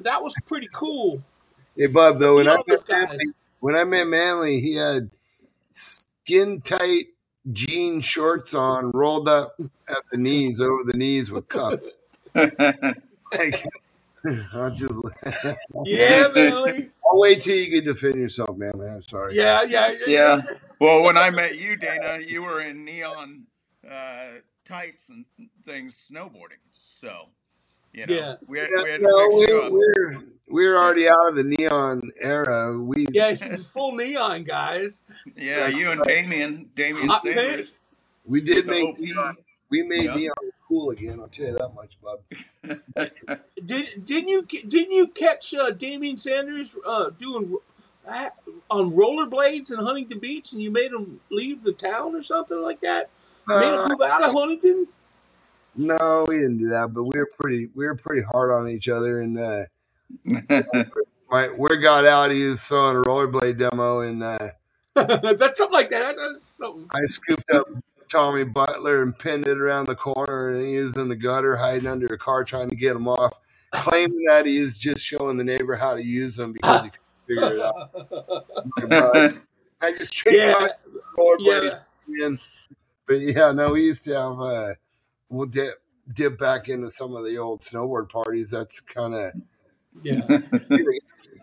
that 0.00 0.22
was 0.22 0.36
pretty 0.36 0.68
cool 0.72 1.22
Hey, 1.76 1.88
Bub, 1.88 2.20
though, 2.20 2.36
when 2.36 2.48
You 2.48 2.50
I 2.50 2.58
met. 2.66 2.78
Manley, 2.90 3.34
when 3.60 3.76
I 3.76 3.84
met 3.84 4.06
Manley, 4.08 4.60
he 4.60 4.76
had 4.76 5.10
skin 5.74 6.62
tight 6.62 7.06
jean 7.52 8.02
shorts 8.02 8.54
on, 8.54 8.92
rolled 8.92 9.28
up 9.28 9.56
at 9.88 9.98
the 10.12 10.18
knees, 10.18 10.60
over 10.60 10.84
the 10.86 10.98
knees 10.98 11.32
with 11.32 11.48
cuffs. 11.48 11.88
Like, 13.32 13.64
I'll 14.54 14.70
just, 14.70 14.94
yeah 15.84 16.28
Manley 16.34 16.90
I'll 17.04 17.20
wait 17.20 17.42
till 17.42 17.56
you 17.56 17.70
can 17.76 17.84
defend 17.84 18.16
yourself, 18.16 18.56
Manley. 18.56 18.88
I'm 18.88 19.02
sorry. 19.02 19.34
yeah 19.34 19.62
yeah 19.64 19.94
Yeah. 20.06 20.40
Well, 20.80 21.02
when 21.04 21.16
I 21.16 21.30
met 21.30 21.58
you, 21.58 21.76
Dana, 21.76 22.20
you 22.26 22.42
were 22.42 22.60
in 22.60 22.84
neon 22.84 23.46
uh, 23.90 24.26
tights 24.66 25.08
and 25.10 25.24
things 25.64 26.06
snowboarding. 26.10 26.62
So, 26.72 27.28
you 27.94 28.06
know, 28.06 28.14
Yeah. 28.14 28.34
we 28.46 28.58
had, 28.58 28.68
Yeah, 28.76 28.82
we 28.82 28.90
had 28.90 29.02
no, 29.02 29.08
to 29.08 29.38
fix 29.38 29.50
you 29.50 29.56
we're, 29.56 29.62
up. 29.64 29.72
we're 29.72 30.24
we're 30.46 30.76
already 30.76 31.08
out 31.08 31.28
of 31.30 31.36
the 31.36 31.44
neon 31.44 32.02
era. 32.20 32.78
We 32.78 33.06
Yeah, 33.12 33.34
she's 33.34 33.70
full 33.72 33.92
neon, 33.92 34.44
guys. 34.44 35.02
Yeah, 35.36 35.68
you 35.68 35.90
and 35.90 36.02
Damian, 36.02 36.68
Damian 36.74 37.08
Sanders, 37.22 37.72
we 38.26 38.40
did 38.40 38.66
make 38.66 38.84
OP. 38.90 38.98
neon, 38.98 39.36
we 39.70 39.82
made 39.82 40.04
Yeah. 40.04 40.14
neon 40.16 40.34
cool 40.68 40.90
again. 40.90 41.18
I'll 41.20 41.28
tell 41.28 41.46
you 41.46 41.54
that 41.54 41.74
much, 41.74 41.96
Bub. 42.02 42.20
Did 43.66 44.04
didn't 44.04 44.28
you 44.28 44.42
didn't 44.42 44.92
you 44.92 45.06
catch 45.08 45.54
uh, 45.54 45.70
Damian 45.70 46.18
Sanders 46.18 46.74
uh, 46.86 47.10
doing 47.18 47.56
uh, 48.06 48.30
on 48.70 48.92
rollerblades 48.92 49.72
in 49.72 49.78
Huntington 49.78 50.18
Beach, 50.20 50.52
and 50.52 50.62
you 50.62 50.70
made 50.70 50.90
him 50.92 51.20
leave 51.30 51.62
the 51.62 51.72
town 51.72 52.14
or 52.14 52.22
something 52.22 52.60
like 52.60 52.80
that? 52.80 53.08
made 53.46 53.68
him 53.68 53.74
Uh, 53.80 53.88
move 53.88 54.00
out 54.02 54.24
of 54.24 54.32
Huntington. 54.32 54.86
No, 55.76 56.24
we 56.28 56.36
didn't 56.36 56.58
do 56.58 56.68
that, 56.70 56.92
but 56.94 57.04
we 57.04 57.18
were 57.18 57.30
pretty 57.38 57.68
we 57.74 57.86
were 57.86 57.96
pretty 57.96 58.22
hard 58.22 58.52
on 58.52 58.68
each 58.68 58.88
other. 58.88 59.20
And 59.20 59.38
uh, 59.38 59.64
my 61.30 61.50
word 61.50 61.82
got 61.82 62.04
out. 62.04 62.30
He 62.30 62.44
was 62.44 62.62
throwing 62.64 62.96
a 62.96 63.02
rollerblade 63.02 63.58
demo, 63.58 64.00
and 64.00 64.22
uh, 64.22 64.48
That's 64.94 65.58
something 65.58 65.74
like 65.74 65.90
that. 65.90 66.14
That's 66.16 66.46
something. 66.46 66.86
I 66.92 67.04
scooped 67.06 67.50
up 67.52 67.66
Tommy 68.08 68.44
Butler 68.44 69.02
and 69.02 69.18
pinned 69.18 69.48
it 69.48 69.58
around 69.58 69.86
the 69.86 69.96
corner, 69.96 70.50
and 70.50 70.64
he 70.64 70.76
was 70.76 70.96
in 70.96 71.08
the 71.08 71.16
gutter 71.16 71.56
hiding 71.56 71.88
under 71.88 72.06
a 72.06 72.18
car 72.18 72.44
trying 72.44 72.70
to 72.70 72.76
get 72.76 72.94
him 72.94 73.08
off, 73.08 73.40
claiming 73.72 74.24
that 74.28 74.46
he 74.46 74.56
is 74.56 74.78
just 74.78 75.04
showing 75.04 75.36
the 75.36 75.42
neighbor 75.42 75.74
how 75.74 75.94
to 75.94 76.04
use 76.04 76.36
them 76.36 76.52
because 76.52 76.84
he 76.84 76.90
couldn't 76.90 77.26
figure 77.26 77.56
it 77.56 77.62
out. 77.62 79.36
I 79.80 79.92
just 79.92 80.22
yeah, 80.26 80.68
rollerblade 81.18 81.80
yeah. 82.06 82.30
But 83.08 83.18
yeah, 83.18 83.50
no, 83.50 83.72
we 83.72 83.82
used 83.82 84.04
to 84.04 84.14
have 84.14 84.40
uh 84.40 84.74
we'll 85.28 85.46
dip 85.46 85.80
dip 86.12 86.38
back 86.38 86.68
into 86.68 86.90
some 86.90 87.14
of 87.16 87.24
the 87.24 87.38
old 87.38 87.62
snowboard 87.62 88.08
parties. 88.08 88.50
That's 88.50 88.80
kind 88.80 89.14
of 89.14 89.32
Yeah. 90.02 90.20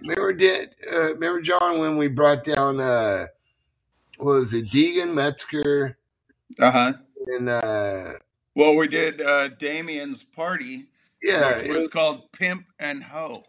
remember 0.02 0.34
did 0.34 0.76
uh, 0.92 1.14
remember 1.14 1.42
John 1.42 1.80
when 1.80 1.98
we 1.98 2.08
brought 2.08 2.44
down 2.44 2.80
uh 2.80 3.28
what 4.18 4.34
was 4.34 4.54
it 4.54 4.72
Deegan 4.72 5.14
Metzger 5.14 5.98
uh 6.60 6.72
huh. 6.72 6.94
and 7.28 7.50
uh 7.50 8.14
Well, 8.56 8.76
we 8.76 8.88
did 8.88 9.22
uh, 9.22 9.50
Damian's 9.50 10.24
party, 10.24 10.88
yeah 11.22 11.58
which 11.58 11.66
it 11.66 11.70
was 11.70 11.78
was, 11.84 11.88
called 11.90 12.32
Pimp 12.32 12.66
and 12.80 13.04
Hoe. 13.04 13.44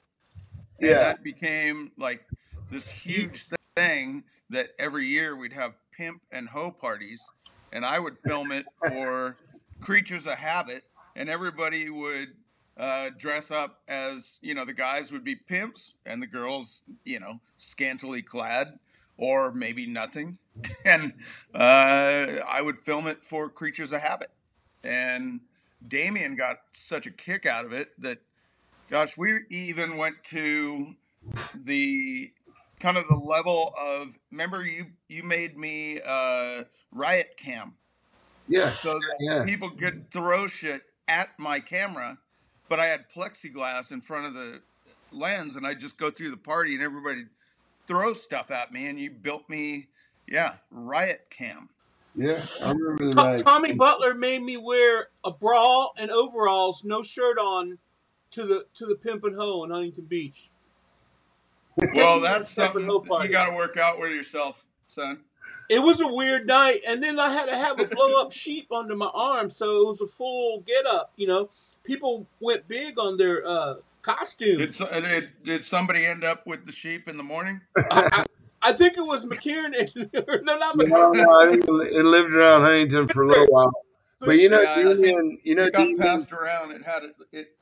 And 0.78 0.90
yeah 0.90 0.98
that 0.98 1.22
became 1.22 1.92
like 1.98 2.26
this 2.70 2.86
huge 2.86 3.46
thing 3.76 4.24
that 4.50 4.70
every 4.78 5.06
year 5.06 5.36
we'd 5.36 5.52
have 5.52 5.74
pimp 5.92 6.22
and 6.30 6.48
hoe 6.48 6.70
parties, 6.70 7.22
and 7.72 7.84
I 7.84 7.98
would 7.98 8.18
film 8.18 8.52
it 8.52 8.66
for 8.88 9.36
Creatures 9.82 10.26
of 10.26 10.34
Habit, 10.34 10.84
and 11.16 11.28
everybody 11.28 11.90
would 11.90 12.28
uh, 12.76 13.10
dress 13.18 13.50
up 13.50 13.80
as 13.88 14.38
you 14.40 14.54
know 14.54 14.64
the 14.64 14.72
guys 14.72 15.12
would 15.12 15.24
be 15.24 15.34
pimps 15.34 15.94
and 16.06 16.22
the 16.22 16.26
girls 16.26 16.82
you 17.04 17.20
know 17.20 17.38
scantily 17.58 18.22
clad 18.22 18.78
or 19.18 19.52
maybe 19.52 19.86
nothing, 19.86 20.38
and 20.84 21.12
uh, 21.54 22.26
I 22.48 22.62
would 22.62 22.78
film 22.78 23.06
it 23.06 23.22
for 23.24 23.48
Creatures 23.48 23.92
of 23.92 24.00
Habit, 24.00 24.30
and 24.82 25.40
Damian 25.86 26.34
got 26.36 26.58
such 26.72 27.06
a 27.06 27.10
kick 27.10 27.44
out 27.46 27.64
of 27.64 27.72
it 27.72 27.90
that 28.00 28.18
Gosh, 28.92 29.16
we 29.16 29.40
even 29.48 29.96
went 29.96 30.22
to 30.24 30.94
the 31.54 32.30
kind 32.78 32.98
of 32.98 33.08
the 33.08 33.16
level 33.16 33.72
of 33.80 34.08
remember 34.30 34.66
you 34.66 34.84
you 35.08 35.22
made 35.22 35.56
me 35.56 35.98
uh 36.04 36.64
riot 36.90 37.34
cam 37.38 37.72
yeah 38.48 38.76
so 38.82 38.94
that 38.94 39.16
yeah 39.20 39.44
people 39.44 39.70
could 39.70 40.10
throw 40.12 40.46
shit 40.46 40.82
at 41.08 41.28
my 41.38 41.60
camera 41.60 42.18
but 42.68 42.80
i 42.80 42.86
had 42.86 43.04
plexiglass 43.14 43.92
in 43.92 44.00
front 44.00 44.26
of 44.26 44.34
the 44.34 44.62
lens 45.12 45.56
and 45.56 45.66
I'd 45.66 45.80
just 45.80 45.98
go 45.98 46.10
through 46.10 46.30
the 46.30 46.36
party 46.38 46.74
and 46.74 46.82
everybody 46.82 47.24
throw 47.86 48.12
stuff 48.14 48.50
at 48.50 48.72
me 48.72 48.88
and 48.88 48.98
you 48.98 49.10
built 49.10 49.48
me 49.48 49.88
yeah 50.26 50.54
riot 50.70 51.26
cam 51.30 51.68
yeah 52.14 52.46
I 52.62 52.70
remember 52.70 53.04
the 53.04 53.14
To- 53.14 53.14
night. 53.14 53.44
Tommy 53.44 53.72
Butler 53.74 54.14
made 54.14 54.42
me 54.42 54.56
wear 54.56 55.08
a 55.24 55.30
bra 55.30 55.88
and 55.98 56.10
overalls, 56.10 56.84
no 56.84 57.02
shirt 57.02 57.38
on, 57.38 57.78
to 58.30 58.44
the 58.46 58.66
to 58.74 58.86
the 58.86 58.96
Pimp 58.96 59.24
and 59.24 59.36
Hoe 59.36 59.64
in 59.64 59.70
Huntington 59.70 60.06
Beach. 60.06 60.50
well 61.94 62.20
that's 62.22 62.54
the 62.54 62.62
Pimp 62.62 62.76
and 62.76 62.86
something 62.86 63.10
Hoe 63.10 63.22
you 63.22 63.28
got 63.28 63.50
to 63.50 63.56
work 63.56 63.76
out 63.76 63.98
with 63.98 64.12
yourself 64.12 64.64
son 64.88 65.20
It 65.72 65.82
was 65.82 66.02
a 66.02 66.06
weird 66.06 66.46
night, 66.46 66.82
and 66.86 67.02
then 67.02 67.18
I 67.18 67.30
had 67.32 67.46
to 67.48 67.56
have 67.56 67.80
a 67.80 67.86
blow 67.86 68.20
up 68.20 68.30
sheep 68.42 68.70
under 68.70 68.94
my 68.94 69.10
arm, 69.14 69.48
so 69.48 69.80
it 69.80 69.86
was 69.86 70.02
a 70.02 70.06
full 70.06 70.60
get 70.60 70.84
up. 70.86 71.12
You 71.16 71.26
know, 71.26 71.48
people 71.82 72.26
went 72.40 72.68
big 72.68 72.98
on 72.98 73.16
their 73.16 73.42
uh, 73.46 73.74
did, 73.74 73.82
costumes. 74.02 74.76
so- 74.76 75.00
did, 75.00 75.30
did 75.44 75.64
somebody 75.64 76.04
end 76.04 76.24
up 76.24 76.46
with 76.46 76.66
the 76.66 76.72
sheep 76.72 77.08
in 77.08 77.16
the 77.16 77.22
morning 77.22 77.60
I, 77.90 78.08
I, 78.12 78.70
I 78.70 78.72
think 78.74 78.98
it 78.98 79.06
was 79.06 79.24
McKiernan. 79.24 80.12
no, 80.44 80.56
not 80.58 80.76
no, 80.76 80.84
McKiernan. 80.84 81.16
no, 81.16 81.40
I 81.40 81.50
think 81.50 81.64
it 81.64 81.96
it 81.96 82.04
lived 82.04 82.30
around 82.32 82.60
Huntington 82.62 83.08
for 83.08 83.22
a 83.22 83.28
little 83.28 83.46
while. 83.46 83.72
But 84.20 84.38
you 84.38 84.50
know, 84.50 84.60
Yeah, 84.60 84.74
I 84.74 84.78
you 85.42 85.54
know, 85.56 85.64
it 85.64 85.72
got 85.72 85.84
Damian, 85.84 85.98
passed 85.98 86.32
around. 86.32 86.72
It 86.72 86.82
had 86.84 87.02
it. 87.04 87.16
it 87.32 87.56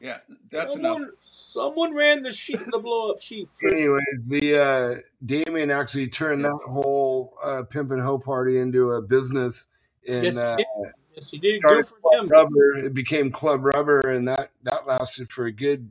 yeah, 0.00 0.18
that's 0.50 0.74
enough. 0.74 0.94
Someone, 0.94 1.12
someone 1.20 1.94
ran 1.94 2.22
the 2.22 2.32
sheep, 2.32 2.60
the 2.70 2.78
blow 2.78 3.10
up 3.10 3.20
sheep. 3.20 3.48
Anyway, 3.64 4.00
the 4.28 4.58
uh, 4.58 5.00
Damian 5.24 5.70
actually 5.70 6.08
turned 6.08 6.44
that 6.44 6.58
whole 6.66 7.34
uh, 7.42 7.62
pimp 7.62 7.90
and 7.90 8.00
hoe 8.00 8.18
party 8.18 8.58
into 8.58 8.90
a 8.90 9.02
business, 9.02 9.68
and 10.06 10.24
Yes, 10.24 10.36
he 10.36 10.40
uh, 10.42 10.56
did. 10.56 10.66
Yes, 11.14 11.30
he 11.30 11.38
did. 11.38 11.62
Go 11.62 11.80
started 11.80 11.86
for 12.02 12.18
him. 12.18 12.28
Rubber. 12.28 12.74
It 12.84 12.92
became 12.92 13.32
Club 13.32 13.64
Rubber, 13.64 14.00
and 14.00 14.28
that 14.28 14.50
that 14.64 14.86
lasted 14.86 15.30
for 15.30 15.46
a 15.46 15.52
good, 15.52 15.90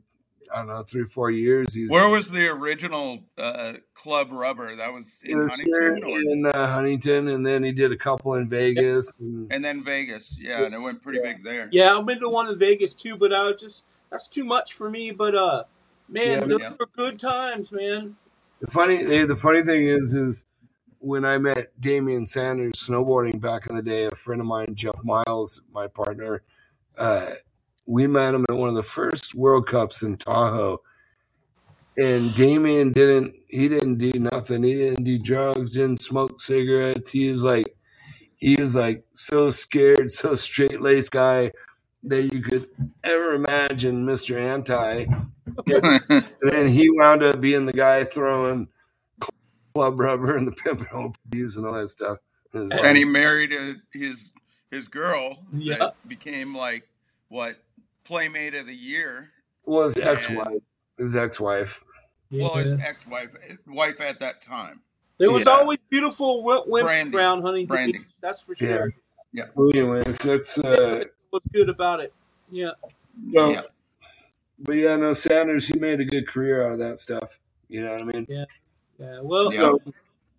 I 0.54 0.58
don't 0.58 0.68
know, 0.68 0.82
three 0.84 1.02
or 1.02 1.08
four 1.08 1.32
years. 1.32 1.74
He's 1.74 1.90
Where 1.90 2.08
was 2.08 2.28
the 2.28 2.46
original 2.46 3.24
uh, 3.36 3.74
Club 3.94 4.28
Rubber? 4.30 4.76
That 4.76 4.92
was 4.92 5.20
in 5.24 5.36
was 5.36 5.50
Huntington, 5.50 6.04
or 6.04 6.20
in 6.20 6.46
uh, 6.46 6.66
Huntington, 6.68 7.26
and 7.26 7.44
then 7.44 7.64
he 7.64 7.72
did 7.72 7.90
a 7.90 7.96
couple 7.96 8.34
in 8.34 8.48
Vegas. 8.48 9.18
And, 9.18 9.52
and 9.52 9.64
then 9.64 9.82
Vegas. 9.82 10.36
Yeah, 10.38 10.62
and 10.62 10.72
it 10.72 10.80
went 10.80 11.02
pretty 11.02 11.18
big 11.18 11.42
there. 11.42 11.68
Yeah, 11.72 11.96
I've 11.96 12.06
been 12.06 12.20
to 12.20 12.28
one 12.28 12.48
in 12.48 12.56
Vegas 12.56 12.94
too, 12.94 13.16
but 13.16 13.34
I 13.34 13.50
was 13.50 13.60
just 13.60 13.84
that's 14.10 14.28
too 14.28 14.44
much 14.44 14.74
for 14.74 14.90
me. 14.90 15.10
But 15.10 15.34
uh, 15.34 15.64
man, 16.08 16.40
Yeah, 16.42 16.46
those 16.46 16.60
yeah. 16.60 16.72
were 16.78 16.86
good 16.96 17.18
times, 17.18 17.72
man. 17.72 18.16
the 18.60 18.70
funny, 18.70 19.02
the 19.04 19.36
funny 19.36 19.62
thing 19.62 19.86
is, 19.86 20.14
is 20.14 20.44
when 20.98 21.24
I 21.24 21.38
met 21.38 21.78
Damian 21.80 22.26
Sanders 22.26 22.72
snowboarding 22.74 23.40
back 23.40 23.66
in 23.68 23.76
the 23.76 23.82
day, 23.82 24.06
a 24.06 24.10
friend 24.16 24.40
of 24.40 24.46
mine, 24.46 24.74
Jeff 24.74 24.96
Miles, 25.04 25.60
my 25.72 25.86
partner, 25.86 26.42
uh, 26.98 27.30
we 27.86 28.06
met 28.06 28.34
him 28.34 28.44
at 28.48 28.56
one 28.56 28.68
of 28.68 28.74
the 28.74 28.82
first 28.82 29.34
World 29.34 29.66
Cups 29.66 30.02
in 30.02 30.16
Tahoe. 30.16 30.80
And 31.98 32.34
Damian 32.34 32.92
didn't 32.92 33.34
he 33.48 33.68
didn't 33.68 33.96
do 33.96 34.12
nothing. 34.18 34.62
He 34.62 34.74
didn't 34.74 35.04
do 35.04 35.18
drugs, 35.18 35.72
didn't 35.72 36.02
smoke 36.02 36.40
cigarettes. 36.42 37.08
He 37.08 37.30
was 37.30 37.42
like 37.42 37.74
he 38.36 38.56
was 38.56 38.74
like 38.74 39.04
so 39.14 39.50
scared, 39.50 40.12
so 40.12 40.34
straight 40.34 40.82
laced 40.82 41.12
guy 41.12 41.52
that 42.06 42.32
you 42.32 42.40
could 42.40 42.68
ever 43.04 43.34
imagine 43.34 44.06
Mr. 44.06 44.40
Anti. 44.40 45.06
Then 46.40 46.68
he 46.68 46.90
wound 46.90 47.22
up 47.22 47.40
being 47.40 47.66
the 47.66 47.72
guy 47.72 48.04
throwing 48.04 48.68
club 49.74 49.98
rubber 50.00 50.36
and 50.36 50.46
the 50.46 50.52
pimping 50.52 50.86
OPs 50.92 51.56
and 51.56 51.66
all 51.66 51.72
that 51.74 51.88
stuff. 51.88 52.18
And 52.52 52.70
like, 52.70 52.96
he 52.96 53.04
married 53.04 53.52
a, 53.52 53.74
his 53.92 54.32
his 54.70 54.88
girl 54.88 55.38
Yeah. 55.52 55.78
that 55.78 56.08
became 56.08 56.54
like 56.54 56.88
what 57.28 57.56
playmate 58.04 58.54
of 58.54 58.66
the 58.66 58.74
year. 58.74 59.30
well, 59.64 59.84
his 59.84 59.98
ex-wife, 59.98 60.62
his 60.98 61.16
ex-wife. 61.16 61.82
Well, 62.30 62.54
his 62.54 62.72
ex-wife, 62.80 63.30
wife 63.66 64.00
at 64.00 64.18
that 64.20 64.42
time. 64.42 64.80
There 65.18 65.30
was 65.30 65.46
Yeah. 65.46 65.52
always 65.52 65.78
beautiful 65.90 66.42
wo- 66.44 66.64
women 66.66 66.86
Brandy. 66.86 67.16
around 67.16 67.42
Huntington 67.42 67.66
Brandy. 67.68 68.00
That's 68.20 68.42
for 68.42 68.54
Yeah. 68.60 68.66
sure. 68.66 68.94
Well, 69.54 69.70
anyways, 69.74 70.18
that's 70.18 70.58
uh, 70.58 71.04
What's 71.36 71.48
good 71.52 71.68
about 71.68 72.00
it? 72.00 72.14
Yeah. 72.50 72.70
well, 73.30 73.52
Yeah. 73.52 73.62
but 74.58 74.76
yeah, 74.76 74.96
no, 74.96 75.12
Sanders, 75.12 75.66
he 75.66 75.78
made 75.78 76.00
a 76.00 76.04
good 76.06 76.26
career 76.26 76.64
out 76.64 76.72
of 76.72 76.78
that 76.78 76.98
stuff. 76.98 77.38
You 77.68 77.82
know 77.82 77.92
what 77.92 78.00
I 78.00 78.04
mean? 78.04 78.26
Yeah. 78.26 78.44
Yeah. 78.98 79.20
Well, 79.20 79.52
Yeah. 79.52 79.72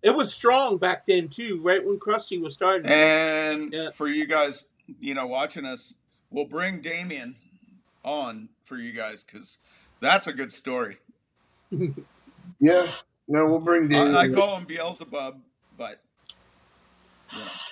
it 0.02 0.10
was 0.10 0.32
strong 0.32 0.78
back 0.78 1.06
then 1.06 1.28
too, 1.28 1.60
right 1.62 1.86
when 1.86 2.00
Crusty 2.00 2.38
was 2.38 2.52
starting. 2.52 2.90
And 2.90 3.72
Yeah. 3.72 3.90
for 3.92 4.08
you 4.08 4.26
guys, 4.26 4.64
you 4.98 5.14
know, 5.14 5.28
watching 5.28 5.64
us, 5.64 5.94
we'll 6.32 6.46
bring 6.46 6.80
Damian 6.80 7.36
on 8.04 8.48
for 8.64 8.76
you 8.76 8.90
guys 8.90 9.22
because 9.22 9.58
that's 10.00 10.26
a 10.26 10.32
good 10.32 10.52
story. 10.52 10.98
Yeah. 12.60 12.94
No, 13.28 13.46
we'll 13.46 13.60
bring 13.60 13.86
Damian. 13.86 14.16
I, 14.16 14.22
I 14.22 14.28
call 14.30 14.56
him 14.56 14.64
Beelzebub, 14.64 15.40
but 15.76 16.00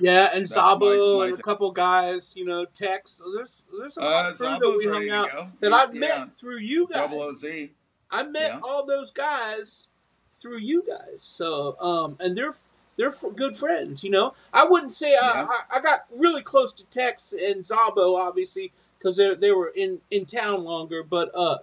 yeah. 0.00 0.28
and 0.34 0.46
Zabo 0.46 1.26
and 1.28 1.38
a 1.38 1.42
couple 1.42 1.70
guys, 1.70 2.34
you 2.36 2.44
know, 2.44 2.64
Tex. 2.64 3.22
There's 3.34 3.64
there's 3.78 3.96
a 3.96 4.00
lot 4.00 4.26
Uh, 4.26 4.30
of 4.30 4.36
crew 4.36 4.48
that 4.48 4.74
we 4.78 4.86
hung 4.86 5.10
out 5.10 5.30
go. 5.32 5.46
that 5.60 5.72
I've 5.72 5.94
yeah. 5.94 6.00
met 6.00 6.32
through 6.32 6.58
you 6.58 6.86
guys. 6.88 7.08
Double 7.10 7.22
OZ. 7.22 7.44
I 8.10 8.22
met 8.24 8.52
Yeah. 8.52 8.60
all 8.62 8.86
those 8.86 9.10
guys 9.10 9.88
through 10.34 10.58
you 10.58 10.82
guys. 10.86 11.18
So, 11.20 11.76
um, 11.80 12.16
and 12.20 12.36
they're 12.36 12.54
they're 12.96 13.12
good 13.34 13.54
friends. 13.56 14.02
You 14.04 14.10
know, 14.10 14.34
I 14.52 14.64
wouldn't 14.68 14.94
say 14.94 15.12
Yeah. 15.12 15.18
I, 15.22 15.42
I, 15.74 15.78
I 15.78 15.80
got 15.80 16.00
really 16.14 16.42
close 16.42 16.72
to 16.74 16.84
Tex 16.84 17.32
and 17.32 17.64
Zabo, 17.64 18.16
obviously, 18.16 18.72
because 18.98 19.16
they 19.16 19.34
they 19.34 19.52
were 19.52 19.68
in 19.68 20.00
in 20.10 20.24
town 20.26 20.64
longer. 20.64 21.02
But 21.02 21.30
uh, 21.34 21.58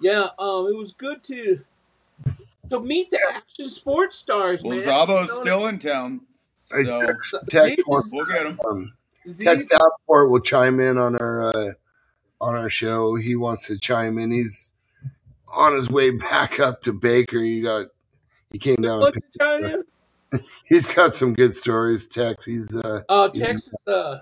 yeah, 0.00 0.26
um, 0.38 0.66
it 0.66 0.76
was 0.76 0.92
good 0.92 1.22
to 1.24 1.60
to 2.70 2.78
meet 2.80 3.10
the 3.10 3.18
action 3.32 3.68
sports 3.68 4.16
stars, 4.18 4.62
Well, 4.62 4.76
man. 4.76 4.86
Zabo's 4.86 5.28
You 5.28 5.34
know, 5.34 5.40
still 5.40 5.66
in 5.66 5.78
town, 5.80 6.20
so 6.70 7.06
Tex, 7.06 7.34
Z- 7.52 7.74
Z- 7.76 7.82
wants 7.86 8.10
we'll 8.14 8.26
get 8.26 8.46
him. 8.46 8.58
um, 8.68 8.92
Z- 9.28 9.44
Tex 9.44 9.68
Davenport 9.68 10.30
will 10.30 10.40
chime 10.40 10.80
in 10.80 10.98
on 10.98 11.16
our 11.16 11.42
uh, 11.42 11.72
on 12.40 12.56
our 12.56 12.70
show. 12.70 13.16
He 13.16 13.36
wants 13.36 13.66
to 13.66 13.78
chime 13.78 14.18
in. 14.18 14.30
He's 14.30 14.72
on 15.48 15.74
his 15.74 15.90
way 15.90 16.10
back 16.10 16.60
up 16.60 16.80
to 16.82 16.92
Baker. 16.92 17.40
He 17.40 17.60
got 17.60 17.86
he 18.50 18.58
came 18.58 18.76
down. 18.76 18.92
and 18.94 19.00
what's 19.02 19.16
picked- 19.16 19.32
the 19.38 19.38
time? 19.38 19.82
He's 20.66 20.86
got 20.86 21.16
some 21.16 21.34
good 21.34 21.52
stories. 21.52 22.06
Tex. 22.06 22.44
He's 22.44 22.74
uh 22.76 23.02
Uh, 23.08 23.28
Tex 23.30 23.62
is 23.66 23.74
uh, 23.88 24.20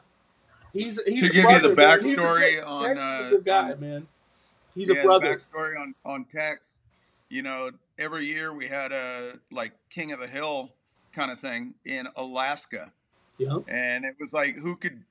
he's 0.73 0.99
he's 1.07 1.21
To 1.21 1.27
a 1.27 1.29
give 1.29 1.35
you 1.37 1.43
brother, 1.43 1.69
the 1.69 1.75
man. 1.77 2.01
He's 2.03 2.13
a 2.15 2.17
backstory 2.17 2.39
great- 2.39 2.61
on, 2.63 2.83
Tex 2.85 3.03
is 3.03 3.09
uh, 3.09 3.23
a 3.27 3.31
good 3.31 3.45
guy, 3.45 3.73
on- 3.73 3.81
man. 3.81 4.09
He's 4.75 4.89
yeah, 4.89 4.97
a 4.97 5.03
brother. 5.05 5.37
The 5.37 5.45
backstory 5.59 5.79
on 5.79 5.95
on 6.07 6.25
Tex, 6.25 6.79
you 7.29 7.43
know, 7.43 7.71
every 7.99 8.25
year 8.25 8.55
we 8.55 8.67
had 8.69 8.93
a 8.93 9.35
like 9.51 9.73
King 9.91 10.13
of 10.13 10.21
the 10.21 10.27
Hill 10.27 10.71
kind 11.19 11.33
of 11.33 11.41
thing 11.41 11.75
in 11.85 12.07
Alaska, 12.15 12.93
Yeah. 13.39 13.59
and 13.67 14.05
it 14.05 14.15
was 14.21 14.33
like 14.33 14.57
who 14.57 14.77
could 14.77 15.03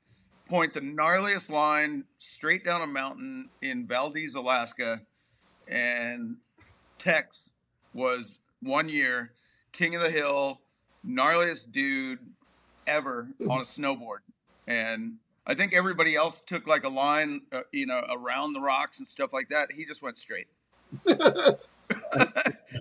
point 0.47 0.73
the 0.73 0.79
gnarliest 0.79 1.49
line 1.49 2.05
straight 2.19 2.63
down 2.63 2.81
a 2.81 2.87
mountain 2.87 3.49
in 3.61 3.85
Valdez, 3.85 4.35
Alaska, 4.35 5.01
and 5.67 6.37
Tex 6.97 7.49
was 7.93 8.39
one 8.61 8.87
year 8.87 9.33
King 9.73 9.95
of 9.95 10.01
the 10.01 10.09
Hill, 10.09 10.61
gnarliest 11.05 11.73
dude 11.73 12.19
ever 12.87 13.27
on 13.49 13.59
a 13.59 13.63
snowboard, 13.65 14.19
and 14.65 15.15
I 15.45 15.55
think 15.55 15.73
everybody 15.73 16.15
else 16.15 16.41
took 16.45 16.67
like 16.67 16.85
a 16.85 16.89
line, 16.89 17.41
uh, 17.51 17.61
you 17.73 17.85
know, 17.85 18.01
around 18.09 18.53
the 18.53 18.61
rocks 18.61 18.99
and 18.99 19.07
stuff 19.07 19.33
like 19.33 19.49
that. 19.49 19.71
He 19.73 19.83
just 19.83 20.01
went 20.01 20.17
straight. 20.17 20.47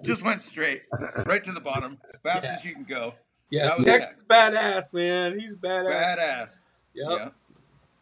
just 0.03 0.23
went 0.23 0.43
straight, 0.43 0.83
right 1.27 1.43
to 1.45 1.53
the 1.53 1.61
bottom, 1.61 1.99
fast 2.23 2.45
Yeah. 2.45 2.57
as 2.57 2.65
you 2.65 2.75
can 2.75 2.85
go. 2.85 3.15
Yeah, 3.51 3.67
That 3.67 3.79
was 3.79 3.87
Tex 3.87 4.07
Tex. 4.09 4.19
badass, 4.29 4.95
man. 4.95 5.39
He's 5.39 5.55
badass. 5.55 6.17
Badass. 6.19 6.65
Yep. 6.95 7.11
Yeah. 7.11 7.29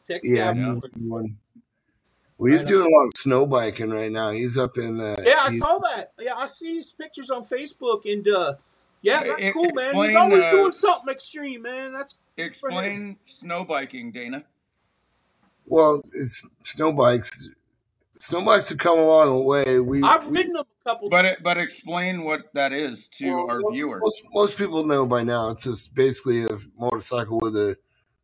Tex 0.07 0.29
yeah. 0.29 0.53
Davenport. 0.53 0.97
One. 0.97 1.37
Well, 2.39 2.51
he's 2.53 2.63
Right 2.63 2.69
doing 2.69 2.87
a 2.93 2.97
lot 2.97 3.05
of 3.07 3.13
snow 3.17 3.47
biking 3.47 3.91
right 3.91 4.11
now. 4.11 4.31
He's 4.31 4.59
up 4.59 4.77
in. 4.79 5.01
Uh, 5.01 5.17
Yeah, 5.25 5.37
I 5.41 5.55
saw 5.55 5.79
that. 5.79 6.13
Yeah, 6.19 6.35
I 6.37 6.47
see 6.47 6.77
his 6.77 6.93
pictures 6.93 7.31
on 7.31 7.43
Facebook, 7.43 8.11
and 8.11 8.27
uh, 8.29 8.55
yeah, 9.03 9.23
that's 9.23 9.53
cool, 9.53 9.71
man. 9.73 9.95
He's 9.95 10.15
always 10.17 10.45
uh, 10.45 10.51
doing 10.51 10.73
something 10.73 11.13
extreme, 11.13 11.63
man. 11.63 11.93
That's 11.93 12.19
Explain 12.37 13.17
snow 13.25 13.65
biking, 13.65 14.11
Dana. 14.11 14.45
Well, 15.67 16.03
it's 16.13 16.45
snow 16.65 16.93
bikes. 16.93 17.49
Snow 18.25 18.43
bikes 18.43 18.71
have 18.71 18.79
come 18.79 18.99
a 18.99 19.05
long 19.07 19.45
way. 19.45 19.81
We 19.81 20.03
I've 20.03 20.31
we- 20.31 20.39
ridden 20.39 20.55
them 20.55 20.65
a 20.65 20.89
couple. 20.89 21.11
But 21.11 21.27
it, 21.27 21.43
but 21.43 21.59
explain 21.59 22.25
what 22.25 22.55
that 22.55 22.73
is 22.73 23.07
to 23.19 23.27
Well, 23.37 23.51
our 23.51 23.61
most, 23.61 23.75
viewers. 23.75 24.01
Most, 24.03 24.23
most 24.33 24.57
people 24.57 24.83
know 24.87 25.05
by 25.05 25.23
now. 25.25 25.51
It's 25.51 25.65
just 25.65 25.95
basically 25.95 26.45
a 26.47 26.59
motorcycle 26.79 27.39
with 27.39 27.55
a 27.55 27.77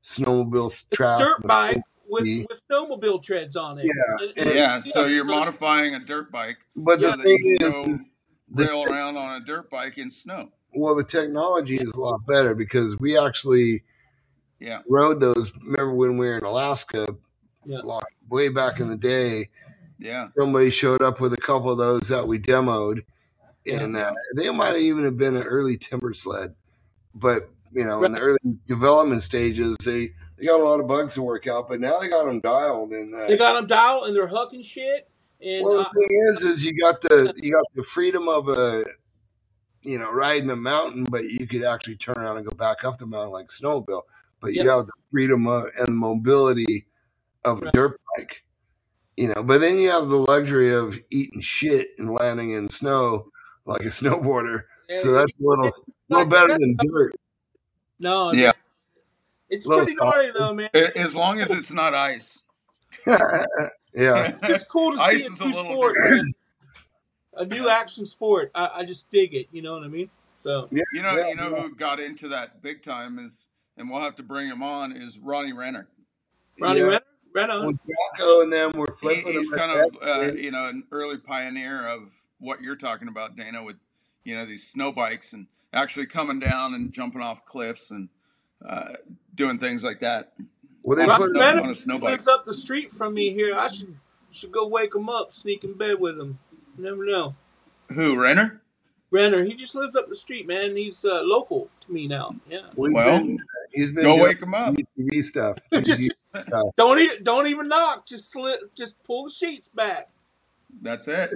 snowmobile 0.03 0.69
It's 0.69 0.77
strap. 0.79 1.19
dirt 1.19 1.43
bike 1.47 1.83
with, 2.09 2.23
with 2.49 2.63
snowmobile 2.73 3.23
treads 3.23 3.57
on 3.57 3.79
it. 3.79 3.85
Yeah, 3.85 4.27
And- 4.39 4.49
and- 4.49 4.59
yeah, 4.59 4.81
so 4.81 5.05
you're 5.05 5.27
so- 5.27 5.31
modifying 5.33 5.95
a 5.95 5.99
dirt 6.01 6.33
bike 6.33 6.57
But 6.75 7.01
so 7.01 7.11
the 7.11 7.17
that 7.19 7.23
thing 7.23 7.39
you 7.45 7.57
is, 7.61 7.71
can 7.85 7.95
is 7.97 8.07
go 8.07 8.63
the, 8.63 8.69
rail 8.69 8.85
around 8.85 9.19
on 9.19 9.43
a 9.43 9.45
dirt 9.45 9.69
bike 9.69 9.99
in 9.99 10.11
snow. 10.11 10.51
well, 10.75 10.95
the 10.95 11.05
technology 11.05 11.77
is 11.77 11.93
a 11.93 12.01
lot 12.01 12.27
better 12.27 12.55
because 12.55 12.97
we 12.99 13.19
actually 13.19 13.85
Yeah. 14.61 14.81
rode 14.89 15.21
those. 15.21 15.53
Remember 15.63 15.93
when 15.95 16.17
we 16.17 16.27
were 16.27 16.39
in 16.39 16.45
Alaska, 16.45 17.07
Yeah. 17.67 17.81
like, 17.85 18.03
way 18.31 18.49
back 18.49 18.81
in 18.81 18.89
the 18.89 18.97
day? 18.97 19.51
Yeah. 20.01 20.29
Somebody 20.39 20.71
showed 20.71 21.03
up 21.03 21.21
with 21.21 21.35
a 21.35 21.37
couple 21.37 21.71
of 21.71 21.79
those 21.79 22.09
that 22.09 22.27
we 22.27 22.39
demoed, 22.39 23.05
and 23.67 23.97
uh, 23.97 24.13
they 24.37 24.51
might 24.51 24.69
have 24.69 24.77
even 24.79 25.05
have 25.05 25.19
been 25.19 25.37
an 25.37 25.43
early 25.43 25.77
Timbersled. 25.77 26.55
But 27.15 27.51
you 27.73 27.85
know, 27.85 28.03
in 28.05 28.13
the 28.13 28.21
early 28.21 28.39
development 28.67 29.23
stages, 29.23 29.77
they 29.85 30.13
they 30.39 30.47
got 30.47 30.59
a 30.61 30.65
lot 30.65 30.81
of 30.81 30.89
bugs 30.89 31.15
to 31.15 31.23
work 31.23 31.47
out. 31.47 31.69
But 31.69 31.81
now 31.81 31.99
they 31.99 32.09
got 32.09 32.25
them 32.25 32.41
dialed, 32.41 32.93
and 32.93 33.15
uh, 33.15 33.27
They 33.27 33.37
got 33.37 33.55
them 33.55 33.67
dialed 33.67 34.07
and 34.07 34.17
they're 34.17 34.27
hooking 34.27 34.63
shit. 34.63 35.09
And 35.45 35.65
well, 35.67 35.79
uh, 35.81 35.89
the 35.93 36.01
thing 36.01 36.25
is, 36.29 36.43
is 36.43 36.65
you 36.65 36.73
got 36.81 37.01
the 37.03 37.35
you 37.37 37.53
got 37.53 37.65
the 37.75 37.83
freedom 37.83 38.29
of 38.29 38.49
a 38.49 38.85
you 39.83 39.99
know 39.99 40.11
riding 40.11 40.49
a 40.51 40.57
mountain, 40.57 41.05
but 41.05 41.25
you 41.25 41.47
could 41.47 41.65
actually 41.65 41.97
turn 41.97 42.17
around 42.17 42.39
and 42.39 42.47
go 42.47 42.57
back 42.57 42.85
up 42.85 42.99
the 42.99 43.07
mountain 43.07 43.33
like 43.33 43.49
snowmobile. 43.49 44.03
But 44.41 44.55
you 44.55 44.63
Yep. 44.65 44.77
have 44.77 44.87
the 44.87 44.93
freedom 45.11 45.47
of, 45.47 45.65
and 45.77 45.95
mobility 45.95 46.87
of 47.45 47.61
a 47.61 47.65
Right. 47.67 47.75
dirt 47.75 48.01
bike. 48.17 48.45
You 49.21 49.29
know, 49.35 49.43
but 49.43 49.61
then 49.61 49.77
you 49.79 49.91
have 49.91 50.09
the 50.09 50.17
luxury 50.17 50.75
of 50.75 50.99
eating 51.11 51.43
shit 51.43 51.91
and 51.99 52.09
landing 52.09 52.53
in 52.53 52.71
snow 52.71 53.31
like 53.67 53.83
a 53.83 53.85
snowboarder. 54.01 54.63
So 55.03 55.13
that's 55.13 55.39
a 55.39 55.43
little, 55.43 55.67
It's 55.67 55.79
little 56.09 56.25
better 56.25 56.55
than 56.55 56.75
dirt. 56.79 57.15
no, 57.99 58.33
Yeah. 58.33 58.53
it's 59.51 59.67
pretty 59.67 59.93
soft. 59.93 59.99
gnarly 60.01 60.31
though, 60.31 60.55
man. 60.55 60.71
A- 60.73 60.99
As 60.99 61.15
long 61.15 61.39
as 61.39 61.51
it's 61.51 61.71
not 61.71 61.93
ice. 61.95 62.41
yeah, 63.07 64.37
It's 64.43 64.65
cool 64.67 64.93
to 64.93 64.99
Ice 65.03 65.19
see 65.19 65.25
a 65.25 65.31
is 65.31 65.39
a 65.41 65.45
new 65.45 65.51
little 65.51 65.65
sport, 65.65 65.97
A 67.35 67.45
new 67.45 67.69
action 67.69 68.07
sport. 68.07 68.51
I, 68.55 68.71
I 68.77 68.85
just 68.87 69.11
dig 69.11 69.35
it. 69.35 69.49
You 69.53 69.61
know 69.63 69.75
what 69.75 69.85
I 69.85 69.89
mean? 69.89 70.09
So 70.37 70.67
You 70.71 71.03
know, 71.03 71.15
Yeah, 71.17 71.29
you 71.29 71.37
know 71.37 71.51
yeah. 71.55 71.63
who 71.63 71.75
got 71.75 72.01
into 72.01 72.29
that 72.29 72.63
big 72.63 72.83
time 72.83 73.19
is, 73.19 73.49
and 73.77 73.91
we'll 73.91 74.01
have 74.01 74.17
to 74.17 74.23
bring 74.23 74.49
him 74.49 74.63
on 74.63 74.93
is 74.93 75.19
Ronnie 75.19 75.53
Renner. 75.53 75.87
Ronnie 76.59 76.81
Yeah. 76.81 76.87
Renner, 76.87 77.01
right 77.35 77.49
on. 77.51 77.67
When 77.67 77.79
Jocko 78.19 78.41
and 78.43 78.53
them 78.53 78.73
were 78.73 78.87
He, 78.87 78.93
flipping 79.01 79.33
he's 79.33 79.49
them 79.51 79.59
kind 79.59 79.81
of, 79.81 79.97
uh, 80.03 80.33
you 80.35 80.51
know, 80.51 80.67
an 80.67 80.85
early 80.93 81.19
pioneer 81.19 81.87
of 81.89 82.11
what 82.39 82.63
you're 82.63 82.77
talking 82.77 83.09
about, 83.09 83.37
Dana, 83.37 83.63
with 83.63 83.77
you 84.25 84.37
know 84.37 84.47
these 84.47 84.67
snow 84.67 84.93
bikes 84.93 85.33
and 85.33 85.47
actually 85.73 86.07
coming 86.07 86.39
down 86.39 86.75
and 86.75 86.93
jumping 86.93 87.21
off 87.23 87.45
cliffs 87.45 87.91
and 87.91 88.09
uh, 88.67 88.95
doing 89.35 89.59
things 89.59 89.83
like 89.85 90.01
that. 90.01 90.33
well, 90.83 90.99
they 90.99 91.05
on 91.05 91.17
put 91.17 91.31
Ronnie 91.35 91.63
on 91.63 91.71
a 91.71 91.75
snow 91.75 91.99
bike. 91.99 92.11
lives 92.11 92.29
up 92.29 92.45
the 92.45 92.55
street 92.55 92.91
from 92.91 93.15
me 93.15 93.33
here. 93.33 93.55
I 93.57 93.69
should 93.71 93.95
should 94.33 94.53
go 94.53 94.67
wake 94.69 94.95
him 94.95 95.09
up, 95.09 95.33
sneak 95.33 95.65
in 95.65 95.75
bed 95.75 95.99
with 95.99 96.19
him. 96.19 96.39
You 96.79 96.85
never 96.85 97.05
know. 97.05 97.35
Who 97.91 98.17
Renner? 98.17 98.61
Renner, 99.11 99.43
he 99.43 99.55
just 99.55 99.75
lives 99.75 99.97
up 99.97 100.07
the 100.07 100.15
street, 100.15 100.47
man. 100.47 100.77
He's 100.77 101.05
uh, 101.05 101.23
local 101.25 101.69
to 101.81 101.93
me 101.93 102.07
now. 102.07 102.33
Yeah. 102.49 102.61
We've 102.77 102.93
Well, 102.93 103.19
been, 103.19 103.39
he's 103.73 103.91
been 103.91 104.05
Go 104.05 104.11
doing 104.15 104.21
wake 104.23 104.41
him 104.41 104.55
up. 104.55 104.77
TV 104.97 105.25
stuff. 105.25 105.59
just 105.83 106.15
don't 106.77 107.01
e- 107.01 107.19
don't 107.23 107.47
even 107.49 107.69
knock. 107.69 108.07
Just 108.07 108.31
slip, 108.31 108.75
just 108.75 109.03
pull 109.05 109.25
the 109.25 109.31
sheets 109.31 109.69
back. 109.69 110.09
That's 110.83 111.09
it. 111.09 111.33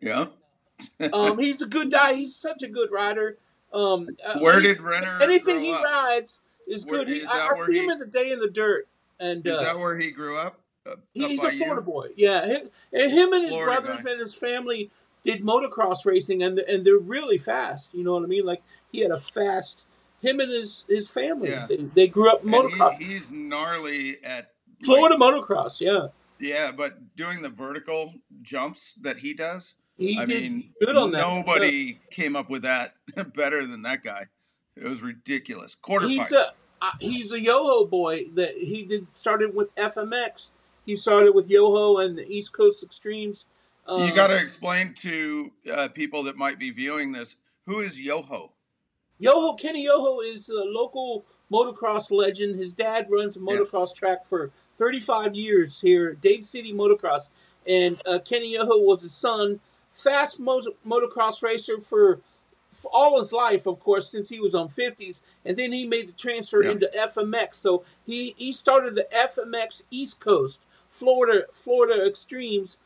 Yeah. 0.00 0.26
Um, 1.12 1.40
he's 1.40 1.60
a 1.60 1.66
good 1.66 1.90
guy. 1.90 2.14
He's 2.14 2.36
such 2.36 2.62
a 2.62 2.68
good 2.68 2.92
rider. 2.92 3.36
Um, 3.72 4.10
uh, 4.24 4.38
Where 4.38 4.60
did 4.60 4.80
Renner 4.80 5.18
anything 5.20 5.60
he 5.60 5.72
up? 5.72 5.82
rides 5.82 6.40
is 6.68 6.86
Where- 6.86 7.00
good. 7.00 7.08
He, 7.08 7.14
is 7.16 7.28
I, 7.28 7.48
I 7.48 7.54
see 7.62 7.72
he- 7.72 7.78
him 7.84 7.90
in 7.90 7.98
the 7.98 8.06
day 8.06 8.30
in 8.30 8.38
the 8.38 8.48
dirt, 8.48 8.86
and 9.18 9.44
Is 9.44 9.56
uh, 9.56 9.62
that 9.64 9.76
where 9.78 9.96
he 9.98 10.12
grew 10.12 10.38
up? 10.38 10.60
Up- 10.86 10.92
up 10.92 10.98
he's 11.14 11.42
a 11.42 11.50
Florida 11.50 11.82
you? 11.84 11.92
boy. 11.92 12.08
Yeah, 12.16 12.46
him, 12.46 12.70
and 12.92 13.10
him 13.10 13.32
and 13.32 13.42
his 13.42 13.54
Florida 13.54 13.82
brothers 13.82 14.04
guy. 14.04 14.12
and 14.12 14.20
his 14.20 14.34
family 14.36 14.88
did 15.24 15.42
motocross 15.42 16.06
racing, 16.06 16.44
and 16.44 16.56
and 16.60 16.84
they're 16.84 16.96
really 16.98 17.38
fast. 17.38 17.92
You 17.92 18.04
know 18.04 18.12
what 18.12 18.22
I 18.22 18.26
mean? 18.26 18.46
Like 18.46 18.62
he 18.92 19.00
had 19.00 19.10
a 19.10 19.18
fast. 19.18 19.84
Him 20.20 20.40
and 20.40 20.50
his 20.50 20.84
his 20.88 21.10
family. 21.10 21.50
Yeah. 21.50 21.66
They, 21.66 21.76
they 21.76 22.08
grew 22.08 22.30
up 22.30 22.42
motocross. 22.42 22.98
he, 22.98 23.04
he's 23.04 23.30
gnarly 23.30 24.22
at 24.24 24.52
Florida 24.82 25.16
like, 25.16 25.34
motocross. 25.34 25.80
Yeah, 25.80 26.08
yeah, 26.40 26.70
but 26.70 27.16
doing 27.16 27.42
the 27.42 27.48
vertical 27.48 28.14
jumps 28.42 28.94
that 29.00 29.18
he 29.18 29.34
does, 29.34 29.74
he 29.96 30.18
I 30.18 30.24
did 30.24 30.42
mean, 30.42 30.70
good 30.80 30.96
on 30.96 31.10
that. 31.12 31.20
nobody 31.20 32.00
came 32.10 32.36
up 32.36 32.50
with 32.50 32.62
that 32.62 32.94
better 33.34 33.66
than 33.66 33.82
that 33.82 34.02
guy. 34.02 34.26
It 34.76 34.84
was 34.84 35.02
ridiculous. 35.02 35.74
Quarter 35.74 36.08
he's 36.08 36.30
pipe. 36.30 36.32
a 36.32 36.52
uh, 36.80 36.90
he's 37.00 37.32
a 37.32 37.40
Yoho 37.40 37.86
boy 37.86 38.26
that 38.34 38.56
he 38.56 38.84
did 38.84 39.10
started 39.12 39.54
with 39.54 39.74
FMX. 39.74 40.52
He 40.86 40.96
started 40.96 41.34
with 41.34 41.50
Yoho 41.50 41.98
and 41.98 42.16
the 42.16 42.26
East 42.28 42.52
Coast 42.52 42.84
Extremes. 42.84 43.46
Um, 43.86 44.06
you 44.06 44.14
got 44.14 44.28
to 44.28 44.36
explain 44.36 44.94
to 44.94 45.50
uh, 45.72 45.88
people 45.88 46.22
that 46.24 46.36
might 46.36 46.58
be 46.58 46.70
viewing 46.70 47.10
this 47.10 47.36
who 47.66 47.80
is 47.80 47.98
Yoho. 47.98 48.52
Yoho 49.18 49.54
Kenny 49.54 49.84
Yoho 49.84 50.20
is 50.20 50.48
a 50.48 50.64
local 50.64 51.24
motocross 51.52 52.10
legend. 52.10 52.58
His 52.58 52.72
dad 52.72 53.06
runs 53.10 53.36
a 53.36 53.40
motocross 53.40 53.94
track 53.94 54.26
for 54.26 54.50
35 54.76 55.34
years 55.34 55.80
here, 55.80 56.12
Dade 56.14 56.44
City 56.46 56.72
Motocross, 56.72 57.30
and 57.66 58.00
uh, 58.06 58.18
Kenny 58.24 58.52
Yoho 58.52 58.78
was 58.78 59.02
his 59.02 59.12
son. 59.14 59.60
Fast 59.92 60.38
mo- 60.38 60.60
motocross 60.86 61.42
racer 61.42 61.80
for, 61.80 62.20
for 62.70 62.90
all 62.92 63.18
his 63.18 63.32
life, 63.32 63.66
of 63.66 63.80
course, 63.80 64.08
since 64.08 64.28
he 64.28 64.38
was 64.38 64.54
on 64.54 64.68
50s, 64.68 65.22
and 65.44 65.56
then 65.56 65.72
he 65.72 65.86
made 65.86 66.08
the 66.08 66.12
transfer 66.12 66.62
Yeah. 66.62 66.70
into 66.72 66.90
FMX. 66.96 67.54
So 67.56 67.82
he 68.06 68.34
he 68.38 68.52
started 68.52 68.94
the 68.94 69.08
FMX 69.12 69.84
East 69.90 70.20
Coast, 70.20 70.62
Florida 70.90 71.46
Florida 71.52 72.06
Extremes, 72.06 72.78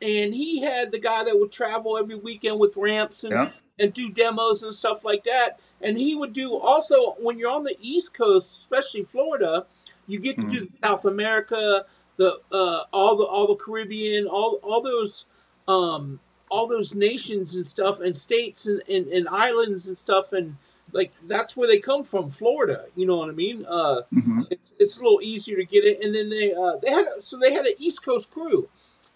and 0.00 0.32
he 0.32 0.60
had 0.60 0.92
the 0.92 1.00
guy 1.00 1.24
that 1.24 1.38
would 1.38 1.50
travel 1.50 1.98
every 1.98 2.14
weekend 2.14 2.60
with 2.60 2.76
ramps 2.76 3.24
and 3.24 3.32
Yeah. 3.32 3.50
And 3.80 3.92
do 3.92 4.10
demos 4.10 4.62
and 4.62 4.74
stuff 4.74 5.04
like 5.04 5.24
that. 5.24 5.58
And 5.80 5.98
he 5.98 6.14
would 6.14 6.32
do 6.32 6.56
also 6.56 7.12
when 7.20 7.38
you're 7.38 7.50
on 7.50 7.64
the 7.64 7.76
East 7.80 8.14
Coast, 8.14 8.52
especially 8.58 9.02
Florida, 9.02 9.66
you 10.06 10.18
get 10.20 10.38
to 10.38 10.46
do 10.46 10.68
South 10.82 11.04
America, 11.04 11.86
the 12.16 12.38
uh, 12.52 12.82
all 12.92 13.16
the 13.16 13.24
all 13.24 13.46
the 13.46 13.56
Caribbean, 13.56 14.26
all 14.26 14.58
all 14.62 14.82
those 14.82 15.24
um, 15.68 16.20
all 16.50 16.66
those 16.66 16.94
nations 16.94 17.56
and 17.56 17.66
stuff, 17.66 18.00
and 18.00 18.16
states 18.16 18.66
and, 18.66 18.82
and, 18.88 19.06
and 19.08 19.28
islands 19.28 19.88
and 19.88 19.96
stuff, 19.96 20.32
and 20.32 20.56
like 20.92 21.12
that's 21.26 21.56
where 21.56 21.68
they 21.68 21.78
come 21.78 22.04
from, 22.04 22.30
Florida. 22.30 22.84
You 22.96 23.06
know 23.06 23.16
what 23.16 23.28
I 23.28 23.32
mean? 23.32 23.64
Uh, 23.66 24.02
Mhm. 24.12 24.46
it's, 24.50 24.74
it's 24.78 24.98
a 24.98 25.02
little 25.02 25.20
easier 25.22 25.56
to 25.56 25.64
get 25.64 25.84
it. 25.84 26.04
And 26.04 26.14
then 26.14 26.28
they 26.28 26.52
uh, 26.52 26.76
they 26.82 26.90
had 26.90 27.06
so 27.20 27.38
they 27.38 27.52
had 27.52 27.66
an 27.66 27.74
East 27.78 28.04
Coast 28.04 28.30
crew, 28.30 28.68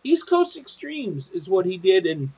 East 0.05 0.29
Coast 0.29 0.57
Extremes 0.57 1.31
is 1.33 1.49
what 1.49 1.67
he 1.67 1.77
did, 1.77 2.07
and 2.07 2.31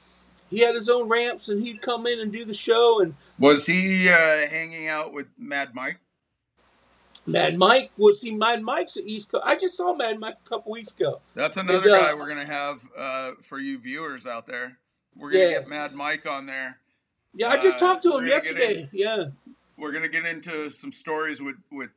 he 0.50 0.58
had 0.60 0.74
his 0.74 0.88
own 0.88 1.08
ramps, 1.08 1.48
and 1.48 1.62
he'd 1.62 1.80
come 1.82 2.06
in 2.06 2.20
and 2.20 2.32
do 2.32 2.44
the 2.44 2.54
show. 2.54 3.00
And 3.00 3.14
Was 3.38 3.66
he 3.66 4.08
uh, 4.08 4.14
hanging 4.48 4.88
out 4.88 5.12
with 5.12 5.26
Mad 5.38 5.74
Mike? 5.74 5.98
Mad 7.28 7.58
Mike 7.58 7.90
was 7.96 8.22
he 8.22 8.30
Mad 8.30 8.62
Mike's 8.62 8.96
at 8.96 9.04
East 9.04 9.32
Coast. 9.32 9.42
I 9.44 9.56
just 9.56 9.76
saw 9.76 9.94
Mad 9.94 10.20
Mike 10.20 10.36
a 10.44 10.48
couple 10.48 10.70
weeks 10.70 10.92
ago. 10.92 11.20
That's 11.34 11.56
another 11.56 11.78
And, 11.88 11.90
uh, 11.90 12.00
guy 12.00 12.14
we're 12.14 12.28
gonna 12.28 12.44
have 12.46 12.80
uh, 12.96 13.32
for 13.42 13.58
you 13.58 13.78
viewers 13.78 14.26
out 14.26 14.46
there. 14.46 14.78
We're 15.16 15.32
gonna 15.32 15.44
Yeah. 15.44 15.50
get 15.58 15.68
Mad 15.68 15.94
Mike 15.94 16.26
on 16.26 16.46
there. 16.46 16.78
Yeah, 17.34 17.48
I 17.48 17.56
just 17.56 17.78
Uh, 17.82 17.86
talked 17.92 18.02
to 18.04 18.16
him 18.18 18.26
yesterday. 18.28 18.88
Yeah, 18.92 19.24
We're 19.76 19.90
gonna 19.92 20.08
get 20.08 20.24
into 20.24 20.70
some 20.70 20.92
stories 20.92 21.42
with 21.42 21.56
with 21.72 21.90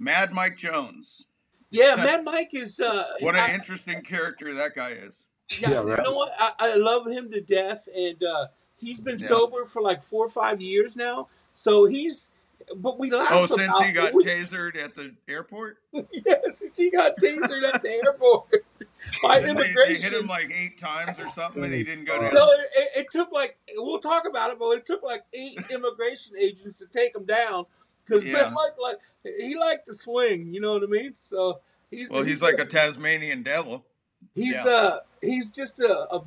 Mad 0.00 0.32
Mike 0.32 0.58
Jones. 0.58 1.26
yeah. 1.70 1.94
Mad 1.96 2.24
Mike 2.24 2.50
is 2.52 2.80
uh, 2.80 3.12
What 3.20 3.36
I- 3.36 3.46
an 3.48 3.54
interesting 3.54 4.02
character 4.02 4.52
that 4.54 4.74
guy 4.74 4.90
is. 4.90 5.26
Yeah, 5.50 5.70
Yeah, 5.70 5.76
right. 5.80 5.98
you 5.98 6.04
know 6.04 6.12
what? 6.16 6.32
I, 6.38 6.52
I 6.60 6.74
love 6.74 7.06
him 7.06 7.30
to 7.30 7.40
death, 7.40 7.88
and 7.94 8.22
uh, 8.22 8.46
he's 8.78 9.00
been 9.00 9.18
Yeah. 9.18 9.26
sober 9.26 9.64
for 9.64 9.82
like 9.82 10.02
four 10.02 10.26
or 10.26 10.30
five 10.30 10.60
years 10.60 10.96
now. 10.96 11.28
So 11.52 11.86
he's, 11.86 12.30
but 12.76 12.98
we 12.98 13.10
laugh. 13.10 13.28
Oh, 13.30 13.46
since 13.46 13.76
he 13.78 13.92
got 13.92 14.12
we, 14.12 14.24
tasered 14.24 14.76
at 14.76 14.94
the 14.96 15.14
airport, 15.28 15.78
yeah, 15.92 16.34
since 16.50 16.76
he 16.76 16.90
got 16.90 17.14
tasered 17.22 17.62
at 17.62 17.82
the 17.82 17.90
airport 17.90 18.64
by 19.22 19.40
Didn't 19.40 19.56
they, 19.56 19.62
they 19.62 19.68
immigration. 19.68 20.10
hit 20.12 20.20
him 20.20 20.26
like 20.26 20.52
eight 20.52 20.78
times 20.78 21.20
or 21.20 21.28
something, 21.28 21.62
and 21.64 21.72
he 21.72 21.84
didn't 21.84 22.04
go 22.06 22.18
down. 22.20 22.34
no, 22.34 22.44
it, 22.46 22.66
it, 22.76 22.88
it 23.00 23.06
took 23.10 23.30
like 23.32 23.56
we'll 23.76 23.98
talk 24.00 24.24
about 24.28 24.50
it, 24.50 24.58
but 24.58 24.70
it 24.72 24.84
took 24.86 25.02
like 25.02 25.22
eight 25.32 25.58
immigration 25.70 26.36
agents 26.36 26.78
to 26.80 26.86
take 26.86 27.14
him 27.14 27.24
down 27.24 27.64
because 28.04 28.24
Yeah. 28.24 28.50
Mike 28.52 28.72
like 28.82 28.96
he 29.38 29.56
liked 29.56 29.86
to 29.86 29.94
swing. 29.94 30.52
You 30.52 30.60
know 30.60 30.74
what 30.74 30.82
I 30.82 30.86
mean? 30.86 31.14
So 31.22 31.60
he's 31.90 32.10
Well, 32.10 32.24
he's 32.24 32.42
like 32.42 32.58
a 32.58 32.64
Tasmanian 32.64 33.42
devil. 33.44 33.84
He's 34.36 34.54
Yeah. 34.54 34.64
uh 34.70 34.98
he's 35.22 35.50
just 35.50 35.80
a, 35.80 36.14
a 36.14 36.22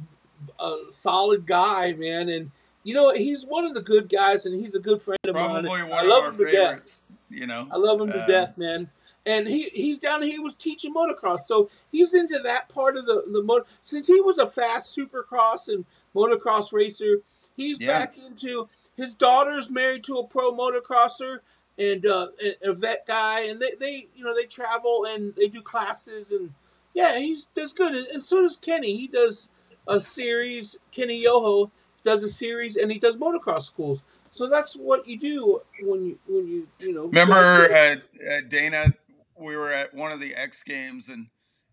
a 0.59 0.77
solid 0.91 1.45
guy, 1.45 1.93
man, 1.93 2.27
and 2.27 2.51
you 2.83 2.93
know 2.93 3.13
he's 3.13 3.45
one 3.45 3.65
of 3.65 3.73
the 3.73 3.81
good 3.81 4.09
guys, 4.09 4.45
and 4.45 4.59
he's 4.59 4.75
a 4.75 4.79
good 4.79 5.01
friend 5.01 5.19
of 5.25 5.35
mine. 5.35 5.63
Probably 5.63 5.83
one 5.83 6.05
I 6.05 6.07
love 6.07 6.25
him 6.33 6.37
to 6.45 6.51
death. 6.51 7.01
You 7.29 7.45
know. 7.47 7.67
I 7.71 7.77
love 7.77 8.01
him 8.01 8.11
to 8.11 8.19
Uh, 8.19 8.25
death, 8.25 8.57
man. 8.57 8.89
And 9.25 9.47
he 9.47 9.63
he's 9.73 9.99
down. 9.99 10.23
He 10.23 10.39
was 10.39 10.55
teaching 10.55 10.93
motocross, 10.93 11.41
so 11.41 11.69
he's 11.91 12.13
into 12.15 12.39
that 12.39 12.67
part 12.69 12.97
of 12.97 13.05
the 13.05 13.23
the 13.27 13.43
motor. 13.43 13.65
Since 13.81 14.07
he 14.07 14.19
was 14.21 14.39
a 14.39 14.47
fast 14.47 14.97
supercross 14.97 15.67
and 15.67 15.85
motocross 16.15 16.73
racer, 16.73 17.21
he's 17.55 17.79
Yeah. 17.79 17.87
back 17.99 18.17
into. 18.17 18.67
His 18.97 19.15
daughter's 19.15 19.69
married 19.69 20.03
to 20.05 20.15
a 20.15 20.27
pro 20.27 20.51
motocrosser 20.51 21.39
and 21.77 22.05
uh, 22.05 22.27
a, 22.43 22.69
a 22.69 22.73
vet 22.73 23.05
guy, 23.07 23.41
and 23.43 23.59
they, 23.59 23.71
they 23.79 24.07
you 24.15 24.23
know 24.25 24.33
they 24.35 24.45
travel 24.45 25.05
and 25.05 25.35
they 25.35 25.47
do 25.47 25.61
classes 25.61 26.31
and 26.31 26.53
yeah, 26.93 27.17
he's 27.19 27.45
does 27.47 27.73
good, 27.73 27.95
and, 27.95 28.07
and 28.07 28.23
so 28.23 28.41
does 28.41 28.57
Kenny. 28.57 28.95
He 28.97 29.07
does 29.07 29.49
a 29.87 29.99
series. 29.99 30.77
Kenny 30.91 31.17
Yoho 31.19 31.71
does 32.03 32.23
a 32.23 32.27
series, 32.27 32.77
and 32.77 32.91
he 32.91 32.99
does 32.99 33.17
motocross 33.17 33.63
schools. 33.63 34.03
So 34.31 34.47
that's 34.47 34.75
what 34.75 35.07
you 35.07 35.17
do 35.17 35.61
when 35.81 36.05
you 36.05 36.19
when 36.27 36.47
you 36.47 36.67
you 36.79 36.93
know. 36.93 37.05
Remember 37.07 37.71
uh, 37.73 37.95
uh, 38.31 38.41
Dana? 38.47 38.93
We 39.37 39.55
were 39.55 39.71
at 39.71 39.93
one 39.93 40.11
of 40.11 40.19
the 40.19 40.35
X 40.35 40.63
Games, 40.63 41.07
and 41.07 41.27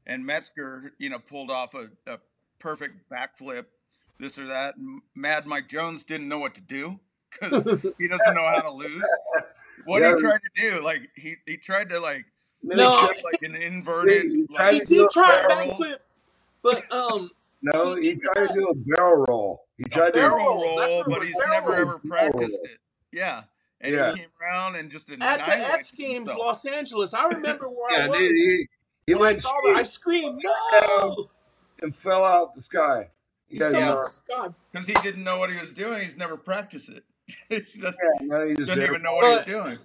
and 0.06 0.24
Metzger, 0.24 0.92
you 0.98 1.10
know, 1.10 1.18
pulled 1.18 1.50
off 1.50 1.74
a, 1.74 1.88
a 2.06 2.18
perfect 2.58 3.10
backflip, 3.10 3.66
this 4.18 4.38
or 4.38 4.46
that. 4.46 4.76
And 4.76 5.00
Mad 5.14 5.46
Mike 5.46 5.68
Jones 5.68 6.04
didn't 6.04 6.28
know 6.28 6.38
what 6.38 6.54
to 6.54 6.60
do 6.60 7.00
because 7.30 7.66
he 7.98 8.08
doesn't 8.08 8.32
know 8.32 8.46
how 8.46 8.62
to 8.62 8.70
lose. 8.72 9.18
What 9.84 10.02
Yeah. 10.02 10.08
he 10.08 10.14
tried 10.14 10.40
to 10.56 10.70
do, 10.70 10.82
like 10.82 11.10
he 11.16 11.36
he 11.46 11.56
tried 11.56 11.90
to 11.90 12.00
like 12.00 12.24
No. 12.74 12.96
flip 12.96 13.24
like 13.24 13.42
an 13.42 13.54
inverted. 13.54 14.22
He 14.24 14.28
like, 14.28 14.38
he 14.50 14.56
tried 14.56 14.78
to 14.80 14.84
do 14.86 15.00
did 15.02 15.10
try 15.10 15.40
a 15.40 15.48
backflip, 15.48 15.96
but 16.62 16.92
um, 16.92 17.30
No, 17.62 17.94
He- 17.96 18.10
he 18.10 18.16
tried 18.16 18.48
to 18.48 18.54
do 18.54 18.68
a 18.68 18.74
barrel 18.74 19.24
roll. 19.28 19.66
He 19.78 19.84
tried 19.84 20.06
to 20.08 20.12
barrel 20.14 20.36
barrel 20.38 20.46
roll, 20.54 20.64
roll, 20.64 20.76
that's 20.78 20.96
what 20.96 21.06
it 21.08 21.10
but 21.18 21.22
he's 21.26 21.36
never 21.50 21.70
roll. 21.70 21.80
ever 21.80 21.98
practiced 21.98 22.58
it. 22.64 22.78
Yeah, 23.12 23.42
and 23.80 23.94
Yeah. 23.94 24.12
he 24.12 24.18
came 24.20 24.28
around 24.42 24.76
and 24.76 24.90
just 24.90 25.08
at 25.10 25.18
the 25.20 25.26
X 25.72 25.92
Games, 25.92 26.28
himself. 26.30 26.38
Los 26.38 26.64
Angeles, 26.66 27.14
I 27.14 27.26
remember 27.28 27.68
where 27.68 27.90
I 27.98 28.04
Yeah, 28.04 28.08
was. 28.08 28.18
dude, 28.18 28.36
he, 28.36 28.68
he 29.06 29.14
when 29.14 29.22
I 29.22 29.26
went 29.32 29.40
saw 29.42 29.50
that, 29.66 29.76
I 29.76 29.82
screamed, 29.84 30.42
"No!" 30.42 31.28
and 31.82 31.94
fell 31.94 32.24
out 32.24 32.54
the 32.54 32.60
sky. 32.62 33.08
He 33.48 33.54
You 33.56 33.60
guys 33.60 33.72
saw 33.72 33.78
Yeah. 33.78 34.36
God. 34.36 34.54
because 34.72 34.86
he 34.86 34.94
didn't 34.94 35.22
know 35.24 35.38
what 35.38 35.50
he 35.52 35.58
was 35.58 35.72
doing. 35.72 36.02
He's 36.02 36.16
never 36.16 36.36
practiced 36.36 36.88
it. 36.88 37.04
he 37.48 37.58
doesn't, 37.58 37.80
yeah, 37.80 38.26
no, 38.26 38.46
he 38.48 38.54
just 38.54 38.68
doesn't 38.68 38.82
even 38.82 39.02
know 39.02 39.14
what 39.14 39.24
he 39.26 39.30
was 39.32 39.40
But- 39.40 39.46
doing. 39.46 39.78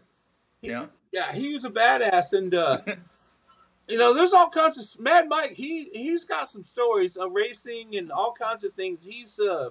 Yeah, 0.62 0.86
Yeah, 1.12 1.32
he 1.34 1.54
was 1.54 1.66
a 1.66 1.70
badass, 1.70 2.34
and 2.34 2.54
uh, 2.54 2.80
you 3.88 3.98
know, 3.98 4.14
there's 4.14 4.34
all 4.34 4.50
kinds 4.50 4.78
of 4.78 5.02
Mad 5.02 5.28
Mike. 5.28 5.52
He 5.52 5.90
he's 5.94 6.24
got 6.24 6.50
some 6.50 6.64
stories 6.64 7.18
of 7.18 7.34
racing 7.34 7.96
and 7.98 8.12
all 8.12 8.34
kinds 8.34 8.64
of 8.64 8.74
things. 8.74 9.04
He's 9.04 9.40
uh, 9.40 9.70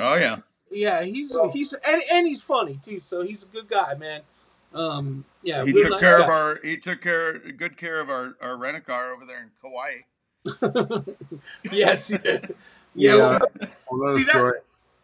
oh 0.00 0.14
yeah. 0.14 0.38
yeah, 0.70 1.02
he's 1.02 1.34
Well- 1.34 1.50
he's 1.50 1.72
and, 1.72 2.02
and 2.12 2.26
he's 2.26 2.42
funny 2.42 2.78
too. 2.82 3.00
So 3.00 3.22
he's 3.22 3.44
a 3.44 3.46
good 3.46 3.68
guy, 3.68 3.94
man. 3.94 4.22
Um, 4.74 5.24
yeah, 5.42 5.64
he 5.64 5.72
took 5.72 5.90
nice 5.90 6.00
care 6.00 6.18
guy. 6.18 6.24
of 6.24 6.30
our. 6.30 6.60
He 6.64 6.76
took 6.78 7.02
care, 7.02 7.38
good 7.38 7.76
care 7.76 8.00
of 8.00 8.10
our 8.10 8.34
our 8.40 8.56
rent 8.56 8.76
a 8.76 8.80
car 8.80 9.12
over 9.12 9.26
there 9.26 9.42
in 9.42 9.50
Kauai. 9.60 11.02
yes, 11.72 12.10
yeah. 12.10 12.38
Yeah. 12.94 13.16
yeah. 13.16 13.38
Well, 13.90 14.16
See, 14.16 14.24
those 14.24 14.30
story. 14.30 14.58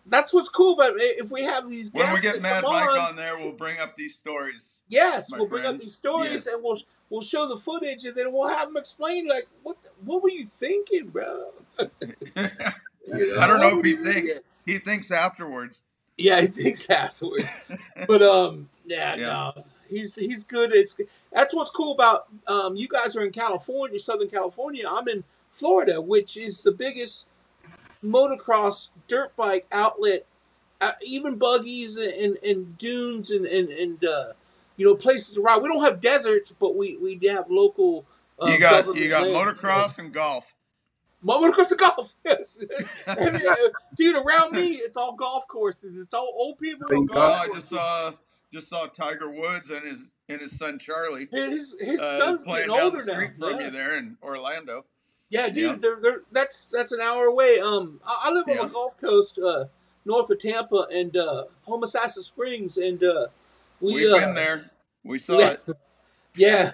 That's 0.08 0.32
what's 0.32 0.48
cool. 0.48 0.74
But 0.76 0.94
if 0.96 1.30
we 1.30 1.42
have 1.44 1.70
these 1.70 1.90
guests, 1.90 2.06
When 2.06 2.14
we 2.14 2.20
get 2.20 2.34
that 2.36 2.42
Mad 2.42 2.64
Mike 2.64 2.90
on, 2.90 2.98
on 2.98 3.16
there, 3.16 3.36
we'll 3.38 3.52
bring 3.52 3.78
up 3.78 3.96
these 3.96 4.14
stories. 4.16 4.80
yes, 4.88 5.30
we'll 5.30 5.46
bring 5.46 5.66
up 5.66 5.78
these 5.78 5.94
stories 5.94 6.30
Yes. 6.32 6.46
and 6.46 6.62
we'll 6.64 6.80
we'll 7.10 7.20
show 7.22 7.48
the 7.48 7.56
footage, 7.56 8.04
and 8.04 8.14
then 8.16 8.32
we'll 8.32 8.48
have 8.48 8.68
them 8.68 8.76
explain 8.76 9.26
like 9.28 9.46
what 9.62 9.82
the, 9.82 9.90
what 10.04 10.22
were 10.22 10.30
you 10.30 10.44
thinking, 10.46 11.08
bro? 11.08 11.50
I 11.78 13.46
don't 13.46 13.60
know 13.60 13.78
if 13.78 13.84
he 13.84 13.92
thinks. 13.94 14.12
thinking? 14.14 14.36
He 14.66 14.78
thinks 14.78 15.10
afterwards. 15.10 15.82
Yeah, 16.16 16.40
he 16.40 16.46
thinks 16.48 16.88
afterwards. 16.90 17.52
but 18.06 18.22
um, 18.22 18.68
yeah, 18.84 19.16
Yeah. 19.16 19.26
no, 19.56 19.64
he's 19.88 20.16
he's 20.16 20.44
good. 20.44 20.74
It's 20.74 20.96
that's 21.32 21.54
what's 21.54 21.70
cool 21.70 21.92
about 21.92 22.28
um, 22.46 22.76
you 22.76 22.88
guys 22.88 23.16
are 23.16 23.24
in 23.24 23.32
California, 23.32 23.98
Southern 23.98 24.28
California. 24.28 24.84
I'm 24.88 25.08
in 25.08 25.24
Florida, 25.52 26.00
which 26.00 26.36
is 26.36 26.62
the 26.62 26.72
biggest 26.72 27.26
motocross 28.04 28.90
dirt 29.06 29.34
bike 29.36 29.66
outlet. 29.72 30.24
Uh, 30.80 30.92
even 31.02 31.36
buggies 31.38 31.96
and, 31.96 32.36
and 32.44 32.78
dunes 32.78 33.32
and 33.32 33.46
and, 33.46 33.68
and 33.70 34.04
uh, 34.04 34.32
you 34.76 34.86
know 34.86 34.94
places 34.94 35.34
to 35.34 35.40
ride. 35.40 35.60
We 35.60 35.68
don't 35.68 35.82
have 35.84 36.00
deserts, 36.00 36.52
but 36.52 36.76
we 36.76 36.96
we 36.96 37.18
have 37.28 37.50
local. 37.50 38.04
Uh, 38.40 38.46
you 38.46 38.58
got 38.60 38.94
you 38.94 39.08
got 39.08 39.26
land. 39.28 39.58
motocross 39.58 39.98
and 39.98 40.12
golf. 40.12 40.54
Motocross 41.24 41.72
and 41.72 41.80
golf, 41.80 42.14
yes. 42.24 42.64
Uh, 43.08 43.16
dude, 43.96 44.14
around 44.14 44.52
me, 44.52 44.74
it's 44.74 44.96
all 44.96 45.16
golf 45.16 45.48
courses. 45.48 45.98
It's 45.98 46.14
all 46.14 46.32
old 46.32 46.60
people 46.60 46.84
on 46.84 46.90
Thank 46.90 47.10
Oh, 47.10 47.14
golf 47.14 47.40
I 47.40 47.46
just 47.54 47.68
saw 47.68 48.12
just 48.52 48.68
saw 48.68 48.86
Tiger 48.86 49.28
Woods 49.28 49.70
and 49.70 49.82
his 49.82 50.00
and 50.28 50.40
his 50.40 50.56
son 50.56 50.78
Charlie 50.78 51.26
His 51.32 51.76
his 51.80 51.98
uh, 51.98 52.18
son's 52.18 52.44
playing 52.44 52.68
getting 52.68 52.76
down 52.76 52.84
older 52.84 53.04
the 53.04 53.10
street 53.10 53.30
now. 53.36 53.48
from 53.48 53.58
Yeah. 53.58 53.66
you 53.66 53.72
there 53.72 53.96
in 53.98 54.16
Orlando. 54.22 54.84
Yeah, 55.30 55.48
dude, 55.48 55.56
Yeah. 55.56 55.76
They're, 55.80 56.00
they're, 56.00 56.20
that's 56.32 56.70
that's 56.70 56.92
an 56.92 57.00
hour 57.00 57.26
away. 57.26 57.58
Um, 57.60 58.00
I, 58.06 58.28
I 58.28 58.30
live 58.32 58.48
on 58.48 58.56
the 58.56 58.72
Gulf 58.72 58.98
Coast, 59.00 59.38
uh, 59.38 59.66
north 60.04 60.30
of 60.30 60.38
Tampa 60.38 60.86
and 60.92 61.16
uh, 61.16 61.44
Homosassa 61.66 62.20
Springs, 62.20 62.78
and 62.78 63.02
uh, 63.02 63.26
we 63.80 63.94
We've 63.94 64.12
uh, 64.12 64.18
been 64.20 64.34
there. 64.34 64.70
We 65.04 65.18
saw 65.18 65.38
yeah. 65.38 65.50
it. 65.50 65.76
Yeah, 66.36 66.70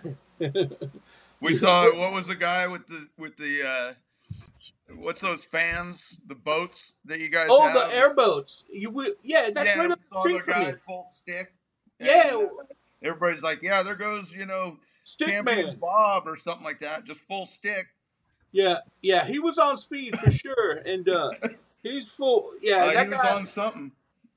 We 1.41 1.57
saw 1.57 1.87
it. 1.87 1.97
what 1.97 2.13
was 2.13 2.27
the 2.27 2.35
guy 2.35 2.67
with 2.67 2.87
the 2.87 3.09
with 3.17 3.37
the 3.39 3.67
uh 3.67 3.93
what's 4.97 5.21
those 5.21 5.43
fans, 5.43 6.19
the 6.27 6.35
boats 6.35 6.93
that 7.07 7.21
you 7.21 7.31
guys 7.31 7.49
oh, 7.51 7.69
have? 7.69 7.75
the 7.75 7.97
airboats. 7.97 8.65
You 8.71 8.91
would, 8.91 9.17
yeah, 9.23 9.51
that's 9.55 9.75
yeah, 9.75 9.81
right 9.81 9.91
up 9.91 10.01
the 10.01 10.21
street 10.21 10.37
the 10.37 10.43
from 10.43 10.63
guy 10.65 10.69
you. 10.71 10.77
full 10.87 11.05
stick. 11.05 11.55
Yeah, 11.99 12.47
everybody's 13.03 13.43
like, 13.43 13.63
yeah, 13.63 13.83
there 13.83 13.95
goes 13.95 14.33
you 14.33 14.47
know 14.47 14.77
Stick 15.05 15.45
Man. 15.45 15.77
Bob 15.81 16.25
or 16.27 16.37
something 16.37 16.65
like 16.65 16.81
that, 16.81 17.05
just 17.05 17.21
full 17.21 17.47
stick. 17.47 17.87
Yeah, 18.55 18.79
yeah, 19.03 19.25
he 19.27 19.41
was 19.41 19.59
on 19.59 19.77
speed 19.77 20.17
for 20.17 20.31
sure, 20.31 20.71
and 20.87 21.09
uh, 21.09 21.31
he's 21.83 22.09
full. 22.09 22.53
Yeah, 22.63 22.85
Uh, 22.85 22.95
that 22.95 23.03
he 23.07 23.09
was 23.11 23.19
guy. 23.19 23.35
on 23.35 23.47
something. 23.47 23.93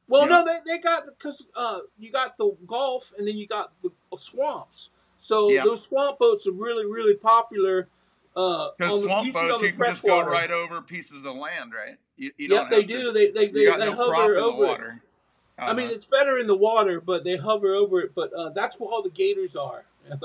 Well, 0.08 0.24
Yeah. 0.28 0.40
no, 0.40 0.46
they, 0.46 0.58
they 0.74 0.82
got 0.82 1.06
because 1.06 1.46
uh, 1.56 1.82
you 2.00 2.12
got 2.12 2.36
the 2.36 2.56
golf 2.66 3.14
and 3.16 3.28
then 3.28 3.38
you 3.38 3.46
got 3.46 3.72
the 3.84 3.92
swamps. 4.18 4.90
So 5.20 5.52
Yeah. 5.52 5.64
those 5.64 5.84
swamp 5.84 6.18
boats 6.18 6.48
are 6.48 6.52
really, 6.52 6.88
really 6.88 7.14
popular. 7.14 7.88
Uh, 8.36 8.70
Because 8.78 9.02
the- 9.02 9.08
swamp 9.08 9.34
boats, 9.34 9.62
you 9.64 9.72
can 9.74 9.86
just 9.86 10.04
go 10.04 10.22
right 10.24 10.50
over 10.50 10.82
pieces 10.82 11.24
of 11.26 11.36
land, 11.36 11.74
right? 11.76 11.98
You, 12.16 12.32
you 12.40 12.48
Yep, 12.50 12.70
they 12.70 12.82
have 12.82 12.88
do. 12.90 13.12
They 13.12 13.30
they 13.32 13.48
they, 13.50 13.66
they 13.66 13.66
no 13.78 13.92
hover 13.92 14.30
in 14.30 14.36
the 14.36 14.42
over 14.42 14.64
it. 14.64 14.68
water. 14.68 15.02
I 15.60 15.74
mean, 15.74 15.88
Uh-huh. 15.88 15.96
it's 15.96 16.06
better 16.06 16.38
in 16.40 16.48
the 16.48 16.56
water, 16.58 17.02
but 17.02 17.24
they 17.24 17.36
hover 17.38 17.76
over 17.76 18.00
it. 18.02 18.16
But 18.16 18.34
uh, 18.34 18.50
that's 18.50 18.80
where 18.80 18.90
all 18.90 19.04
the 19.04 19.10
gators 19.12 19.56
are. 19.56 19.84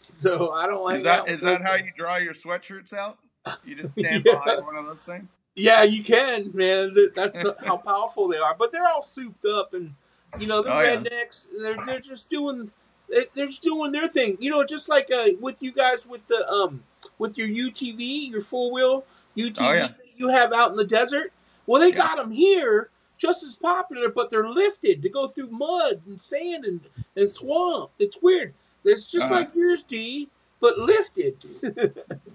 so 0.00 0.52
I 0.52 0.66
don't 0.66 0.82
like 0.84 0.96
is 0.98 1.02
that 1.04 1.28
is 1.28 1.40
that 1.42 1.62
how 1.62 1.74
you 1.74 1.90
dry 1.96 2.18
your 2.18 2.34
sweatshirts 2.34 2.92
out? 2.92 3.18
You 3.64 3.74
just 3.76 3.92
stand 3.98 4.24
Yeah. 4.26 4.34
behind 4.34 4.64
one 4.64 4.76
of 4.76 4.86
those 4.86 5.04
things. 5.04 5.28
Yeah, 5.56 5.82
you 5.82 6.02
can, 6.02 6.50
man. 6.54 6.94
That's 7.14 7.44
how 7.66 7.76
powerful 7.76 8.28
they 8.28 8.38
are. 8.38 8.54
But 8.58 8.72
they're 8.72 8.86
all 8.86 9.02
souped 9.02 9.44
up, 9.44 9.74
and 9.74 9.94
you 10.38 10.46
know 10.46 10.62
the 10.62 10.72
Oh, 10.74 10.80
yeah. 10.80 10.96
rednecks. 10.96 11.48
They're 11.60 11.76
they're 11.84 12.00
just 12.00 12.30
doing 12.30 12.70
they- 13.08 13.26
they're 13.34 13.46
just 13.46 13.62
doing 13.62 13.92
their 13.92 14.06
thing. 14.06 14.36
You 14.40 14.50
know, 14.50 14.64
just 14.64 14.88
like 14.88 15.10
uh, 15.12 15.28
with 15.40 15.62
you 15.62 15.72
guys 15.72 16.06
with 16.06 16.26
the 16.28 16.48
um 16.50 16.82
with 17.18 17.36
your 17.36 17.48
UTV, 17.48 18.30
your 18.30 18.40
four 18.40 18.72
wheel 18.72 19.04
UTV 19.36 19.60
Oh, 19.60 19.72
yeah. 19.72 19.86
that 19.88 19.96
you 20.16 20.28
have 20.28 20.52
out 20.52 20.70
in 20.70 20.76
the 20.76 20.84
desert. 20.86 21.32
Well, 21.66 21.80
they 21.80 21.90
Yeah. 21.90 21.98
got 21.98 22.16
them 22.18 22.30
here 22.30 22.88
just 23.18 23.42
as 23.44 23.56
popular, 23.56 24.08
but 24.08 24.30
they're 24.30 24.48
lifted 24.48 25.02
to 25.02 25.08
go 25.10 25.26
through 25.26 25.48
mud 25.50 26.00
and 26.06 26.20
sand 26.22 26.64
and, 26.64 26.80
and 27.16 27.28
swamp. 27.28 27.90
It's 27.98 28.16
weird. 28.22 28.54
It's 28.84 29.06
just 29.10 29.26
Uh-huh. 29.26 29.34
like 29.34 29.54
yours, 29.54 29.82
D, 29.82 30.28
but 30.60 30.78
lifted. 30.78 31.36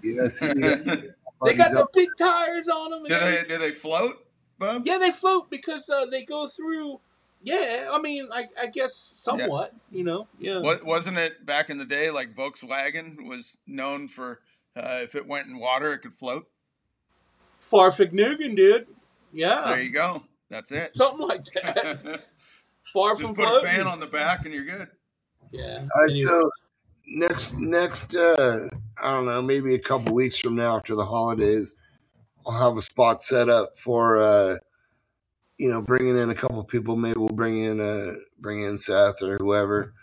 Yes, 0.02 0.38
they 0.40 1.54
got 1.54 1.72
the 1.72 1.86
big 1.92 2.08
tires 2.18 2.68
on 2.68 2.90
them. 2.90 3.04
And 3.04 3.08
do 3.08 3.18
they 3.18 3.44
do 3.48 3.58
they 3.58 3.72
float, 3.72 4.24
Bub? 4.58 4.82
Yeah, 4.86 4.98
they 4.98 5.10
float 5.10 5.50
because 5.50 5.88
uh, 5.90 6.06
they 6.06 6.24
go 6.24 6.46
through. 6.46 7.00
Yeah, 7.42 7.88
I 7.92 8.00
mean, 8.00 8.28
I, 8.32 8.46
I 8.60 8.66
guess 8.68 8.94
somewhat. 8.94 9.72
You 9.92 10.02
know, 10.04 10.26
yeah. 10.40 10.60
What 10.60 10.84
wasn't 10.84 11.18
it 11.18 11.44
back 11.46 11.70
in 11.70 11.78
the 11.78 11.84
day? 11.84 12.10
Like 12.10 12.34
Volkswagen 12.34 13.26
was 13.28 13.56
known 13.66 14.08
for 14.08 14.40
uh, 14.76 15.00
if 15.02 15.14
it 15.14 15.26
went 15.26 15.46
in 15.48 15.58
water, 15.58 15.92
it 15.92 15.98
could 15.98 16.14
float. 16.14 16.48
Fahrvergnügen 17.60 18.54
dude. 18.56 18.86
Yeah, 19.32 19.64
There 19.68 19.82
you 19.82 19.90
go. 19.90 20.22
That's 20.50 20.70
it. 20.72 20.94
something 20.96 21.26
like 21.26 21.44
that. 21.54 22.24
Far 22.92 23.10
Just 23.14 23.22
Far 23.22 23.22
put 23.22 23.22
from 23.22 23.30
a 23.30 23.34
floating. 23.34 23.70
fan 23.70 23.86
on 23.86 24.00
the 24.00 24.06
back 24.06 24.44
and 24.44 24.54
you're 24.54 24.64
good. 24.64 24.88
Yeah. 25.56 25.88
All 25.94 26.02
right, 26.02 26.10
Anyway. 26.10 26.32
so 26.32 26.50
next 27.06 27.58
next 27.58 28.14
uh 28.16 28.68
I 29.02 29.12
don't 29.14 29.26
know, 29.26 29.42
maybe 29.42 29.74
a 29.74 29.78
couple 29.78 30.14
weeks 30.14 30.38
from 30.38 30.56
now 30.56 30.76
after 30.76 30.94
the 30.94 31.04
holidays, 31.06 31.74
I'll 32.46 32.58
have 32.58 32.76
a 32.76 32.82
spot 32.82 33.22
set 33.22 33.48
up 33.48 33.78
for 33.78 34.20
uh 34.22 34.56
you 35.58 35.70
know, 35.70 35.82
bringing 35.82 36.18
in 36.18 36.30
a 36.30 36.34
couple 36.34 36.62
people, 36.64 36.96
maybe 36.96 37.18
we'll 37.18 37.28
bring 37.28 37.58
in 37.58 37.80
uh 37.80 38.14
bring 38.40 38.62
in 38.62 38.78
Seth 38.78 39.22
or 39.22 39.38
whoever 39.38 39.94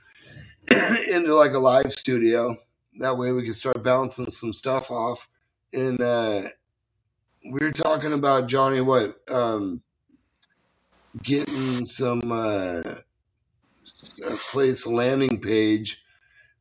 into 0.71 1.35
like 1.35 1.53
a 1.53 1.59
live 1.59 1.93
studio. 1.93 2.55
That 2.99 3.17
way 3.17 3.31
we 3.31 3.45
can 3.45 3.53
start 3.55 3.83
bouncing 3.83 4.29
some 4.29 4.53
stuff 4.53 4.91
off. 4.91 5.27
And 5.73 6.01
uh 6.01 6.43
we 7.51 7.59
were 7.61 7.71
talking 7.73 8.13
about 8.13 8.47
Johnny 8.47 8.81
what 8.81 9.17
um 9.29 9.81
getting 11.23 11.85
some 11.85 12.31
uh 12.31 12.81
uh, 12.89 13.12
place 14.51 14.85
a 14.85 14.89
landing 14.89 15.39
page 15.39 15.99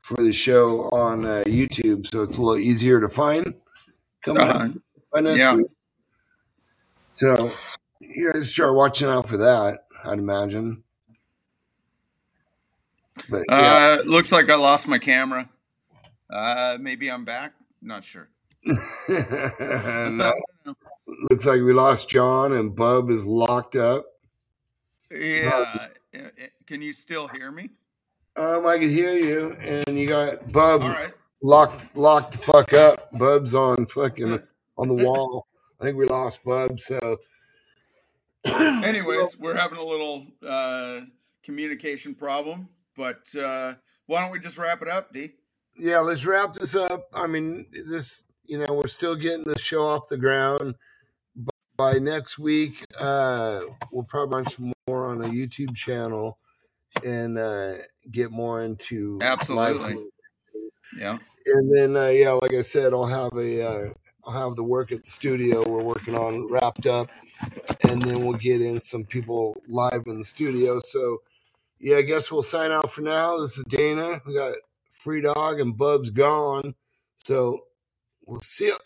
for 0.01 0.23
the 0.23 0.33
show 0.33 0.89
on 0.91 1.25
uh, 1.25 1.43
YouTube, 1.47 2.07
so 2.07 2.23
it's 2.23 2.37
a 2.37 2.43
little 2.43 2.59
easier 2.59 3.01
to 3.01 3.09
find. 3.09 3.55
Coming 4.23 4.43
Uh-huh. 4.49 4.69
up 5.15 5.37
Yeah. 5.37 5.55
week. 5.57 5.67
So 7.15 7.53
you 8.01 8.33
guys 8.33 8.53
start 8.53 8.75
watching 8.75 9.09
out 9.09 9.29
for 9.29 9.37
that, 9.37 9.85
I'd 10.05 10.19
imagine. 10.19 10.83
But 13.29 13.43
yeah, 13.49 13.99
Uh, 14.01 14.03
looks 14.07 14.33
like 14.33 14.51
I 14.51 14.57
lost 14.57 14.89
my 14.89 14.99
camera. 14.99 15.49
Uh, 16.31 16.79
maybe 16.81 17.11
I'm 17.11 17.25
back. 17.25 17.53
Not 17.83 18.03
sure. 18.05 18.29
no, 19.09 20.33
looks 21.31 21.45
like 21.45 21.61
we 21.61 21.73
lost 21.73 22.09
John 22.09 22.53
and 22.53 22.75
Bub 22.75 23.11
is 23.11 23.27
locked 23.27 23.77
up. 23.77 24.05
Yeah. 25.11 25.89
Can 26.67 26.83
you 26.83 26.93
still 26.93 27.29
hear 27.29 27.51
me? 27.51 27.71
Um, 28.37 28.67
I 28.67 28.79
can 28.79 28.89
hear 28.89 29.15
you, 29.15 29.57
and 29.61 29.99
you 29.99 30.07
got 30.07 30.51
Bub 30.53 30.83
right. 30.83 31.13
locked 31.43 31.95
locked 31.97 32.33
the 32.33 32.39
fuck 32.39 32.73
up. 32.73 33.11
Bub's 33.19 33.55
on 33.55 33.87
fucking 33.87 34.41
on 34.79 34.89
the 34.89 34.95
wall. 34.95 35.47
I 35.81 35.85
think 35.85 35.97
we 35.97 36.07
lost 36.07 36.43
Bub, 36.45 36.81
so 36.81 37.19
Anyways, 38.45 39.39
we're 39.39 39.57
having 39.57 39.79
a 39.79 39.85
little 39.85 40.27
uh, 40.47 41.01
communication 41.43 42.15
problem, 42.15 42.69
but 42.97 43.23
uh, 43.37 43.75
why 44.07 44.23
don't 44.23 44.33
we 44.33 44.41
just 44.41 44.59
wrap 44.59 44.83
it 44.83 44.89
up, 44.89 45.13
D? 45.13 45.33
yeah, 45.77 45.99
let's 46.01 46.27
wrap 46.27 46.55
this 46.55 46.75
up. 46.75 47.09
I 47.13 47.27
mean, 47.27 47.67
this 47.73 48.25
you 48.45 48.59
know 48.59 48.73
we're 48.73 48.89
still 48.89 49.15
getting 49.15 49.45
the 49.45 49.59
show 49.59 49.83
off 49.83 50.09
the 50.09 50.17
ground. 50.17 50.75
By 51.77 51.95
next 51.95 52.39
week, 52.39 52.85
uh, 52.99 53.61
we'll 53.91 54.05
probably 54.05 54.45
bunch 54.45 54.59
more 54.87 55.07
on 55.07 55.23
a 55.23 55.29
YouTube 55.29 55.75
channel 55.75 56.39
and 57.05 57.39
uh, 57.39 57.75
get 58.11 58.31
more 58.31 58.63
into 58.63 59.19
Absolutely. 59.23 59.97
Yeah. 60.99 61.19
and 61.47 61.75
then 61.75 61.97
uh, 61.97 62.09
yeah, 62.09 62.33
like 62.33 62.55
I 62.55 62.63
said, 62.63 62.93
I'll 62.93 63.07
have 63.07 63.33
a 63.35 63.67
uh, 63.67 63.93
I'll 64.25 64.49
have 64.49 64.57
the 64.57 64.63
work 64.63 64.93
at 64.93 65.05
the 65.05 65.11
studio 65.11 65.69
we're 65.69 65.83
working 65.83 66.15
on 66.15 66.49
wrapped 66.49 66.87
up, 66.87 67.09
and 67.89 68.01
then 68.03 68.25
we'll 68.25 68.39
get 68.39 68.61
in 68.61 68.79
some 68.79 69.05
people 69.05 69.57
live 69.69 70.05
in 70.07 70.19
the 70.19 70.25
studio. 70.25 70.79
So 70.85 71.23
yeah, 71.81 71.97
I 71.97 72.03
guess 72.03 72.31
we'll 72.31 72.43
sign 72.43 72.71
out 72.71 72.91
for 72.91 73.01
now. 73.01 73.39
This 73.39 73.59
is 73.59 73.65
Dana. 73.69 74.21
We 74.27 74.35
got 74.35 74.55
Free 74.91 75.23
Dog 75.23 75.61
and 75.61 75.77
Bub's 75.77 76.11
gone, 76.11 76.75
so 77.17 77.59
we'll 78.27 78.41
see 78.41 78.67
you. 78.67 78.77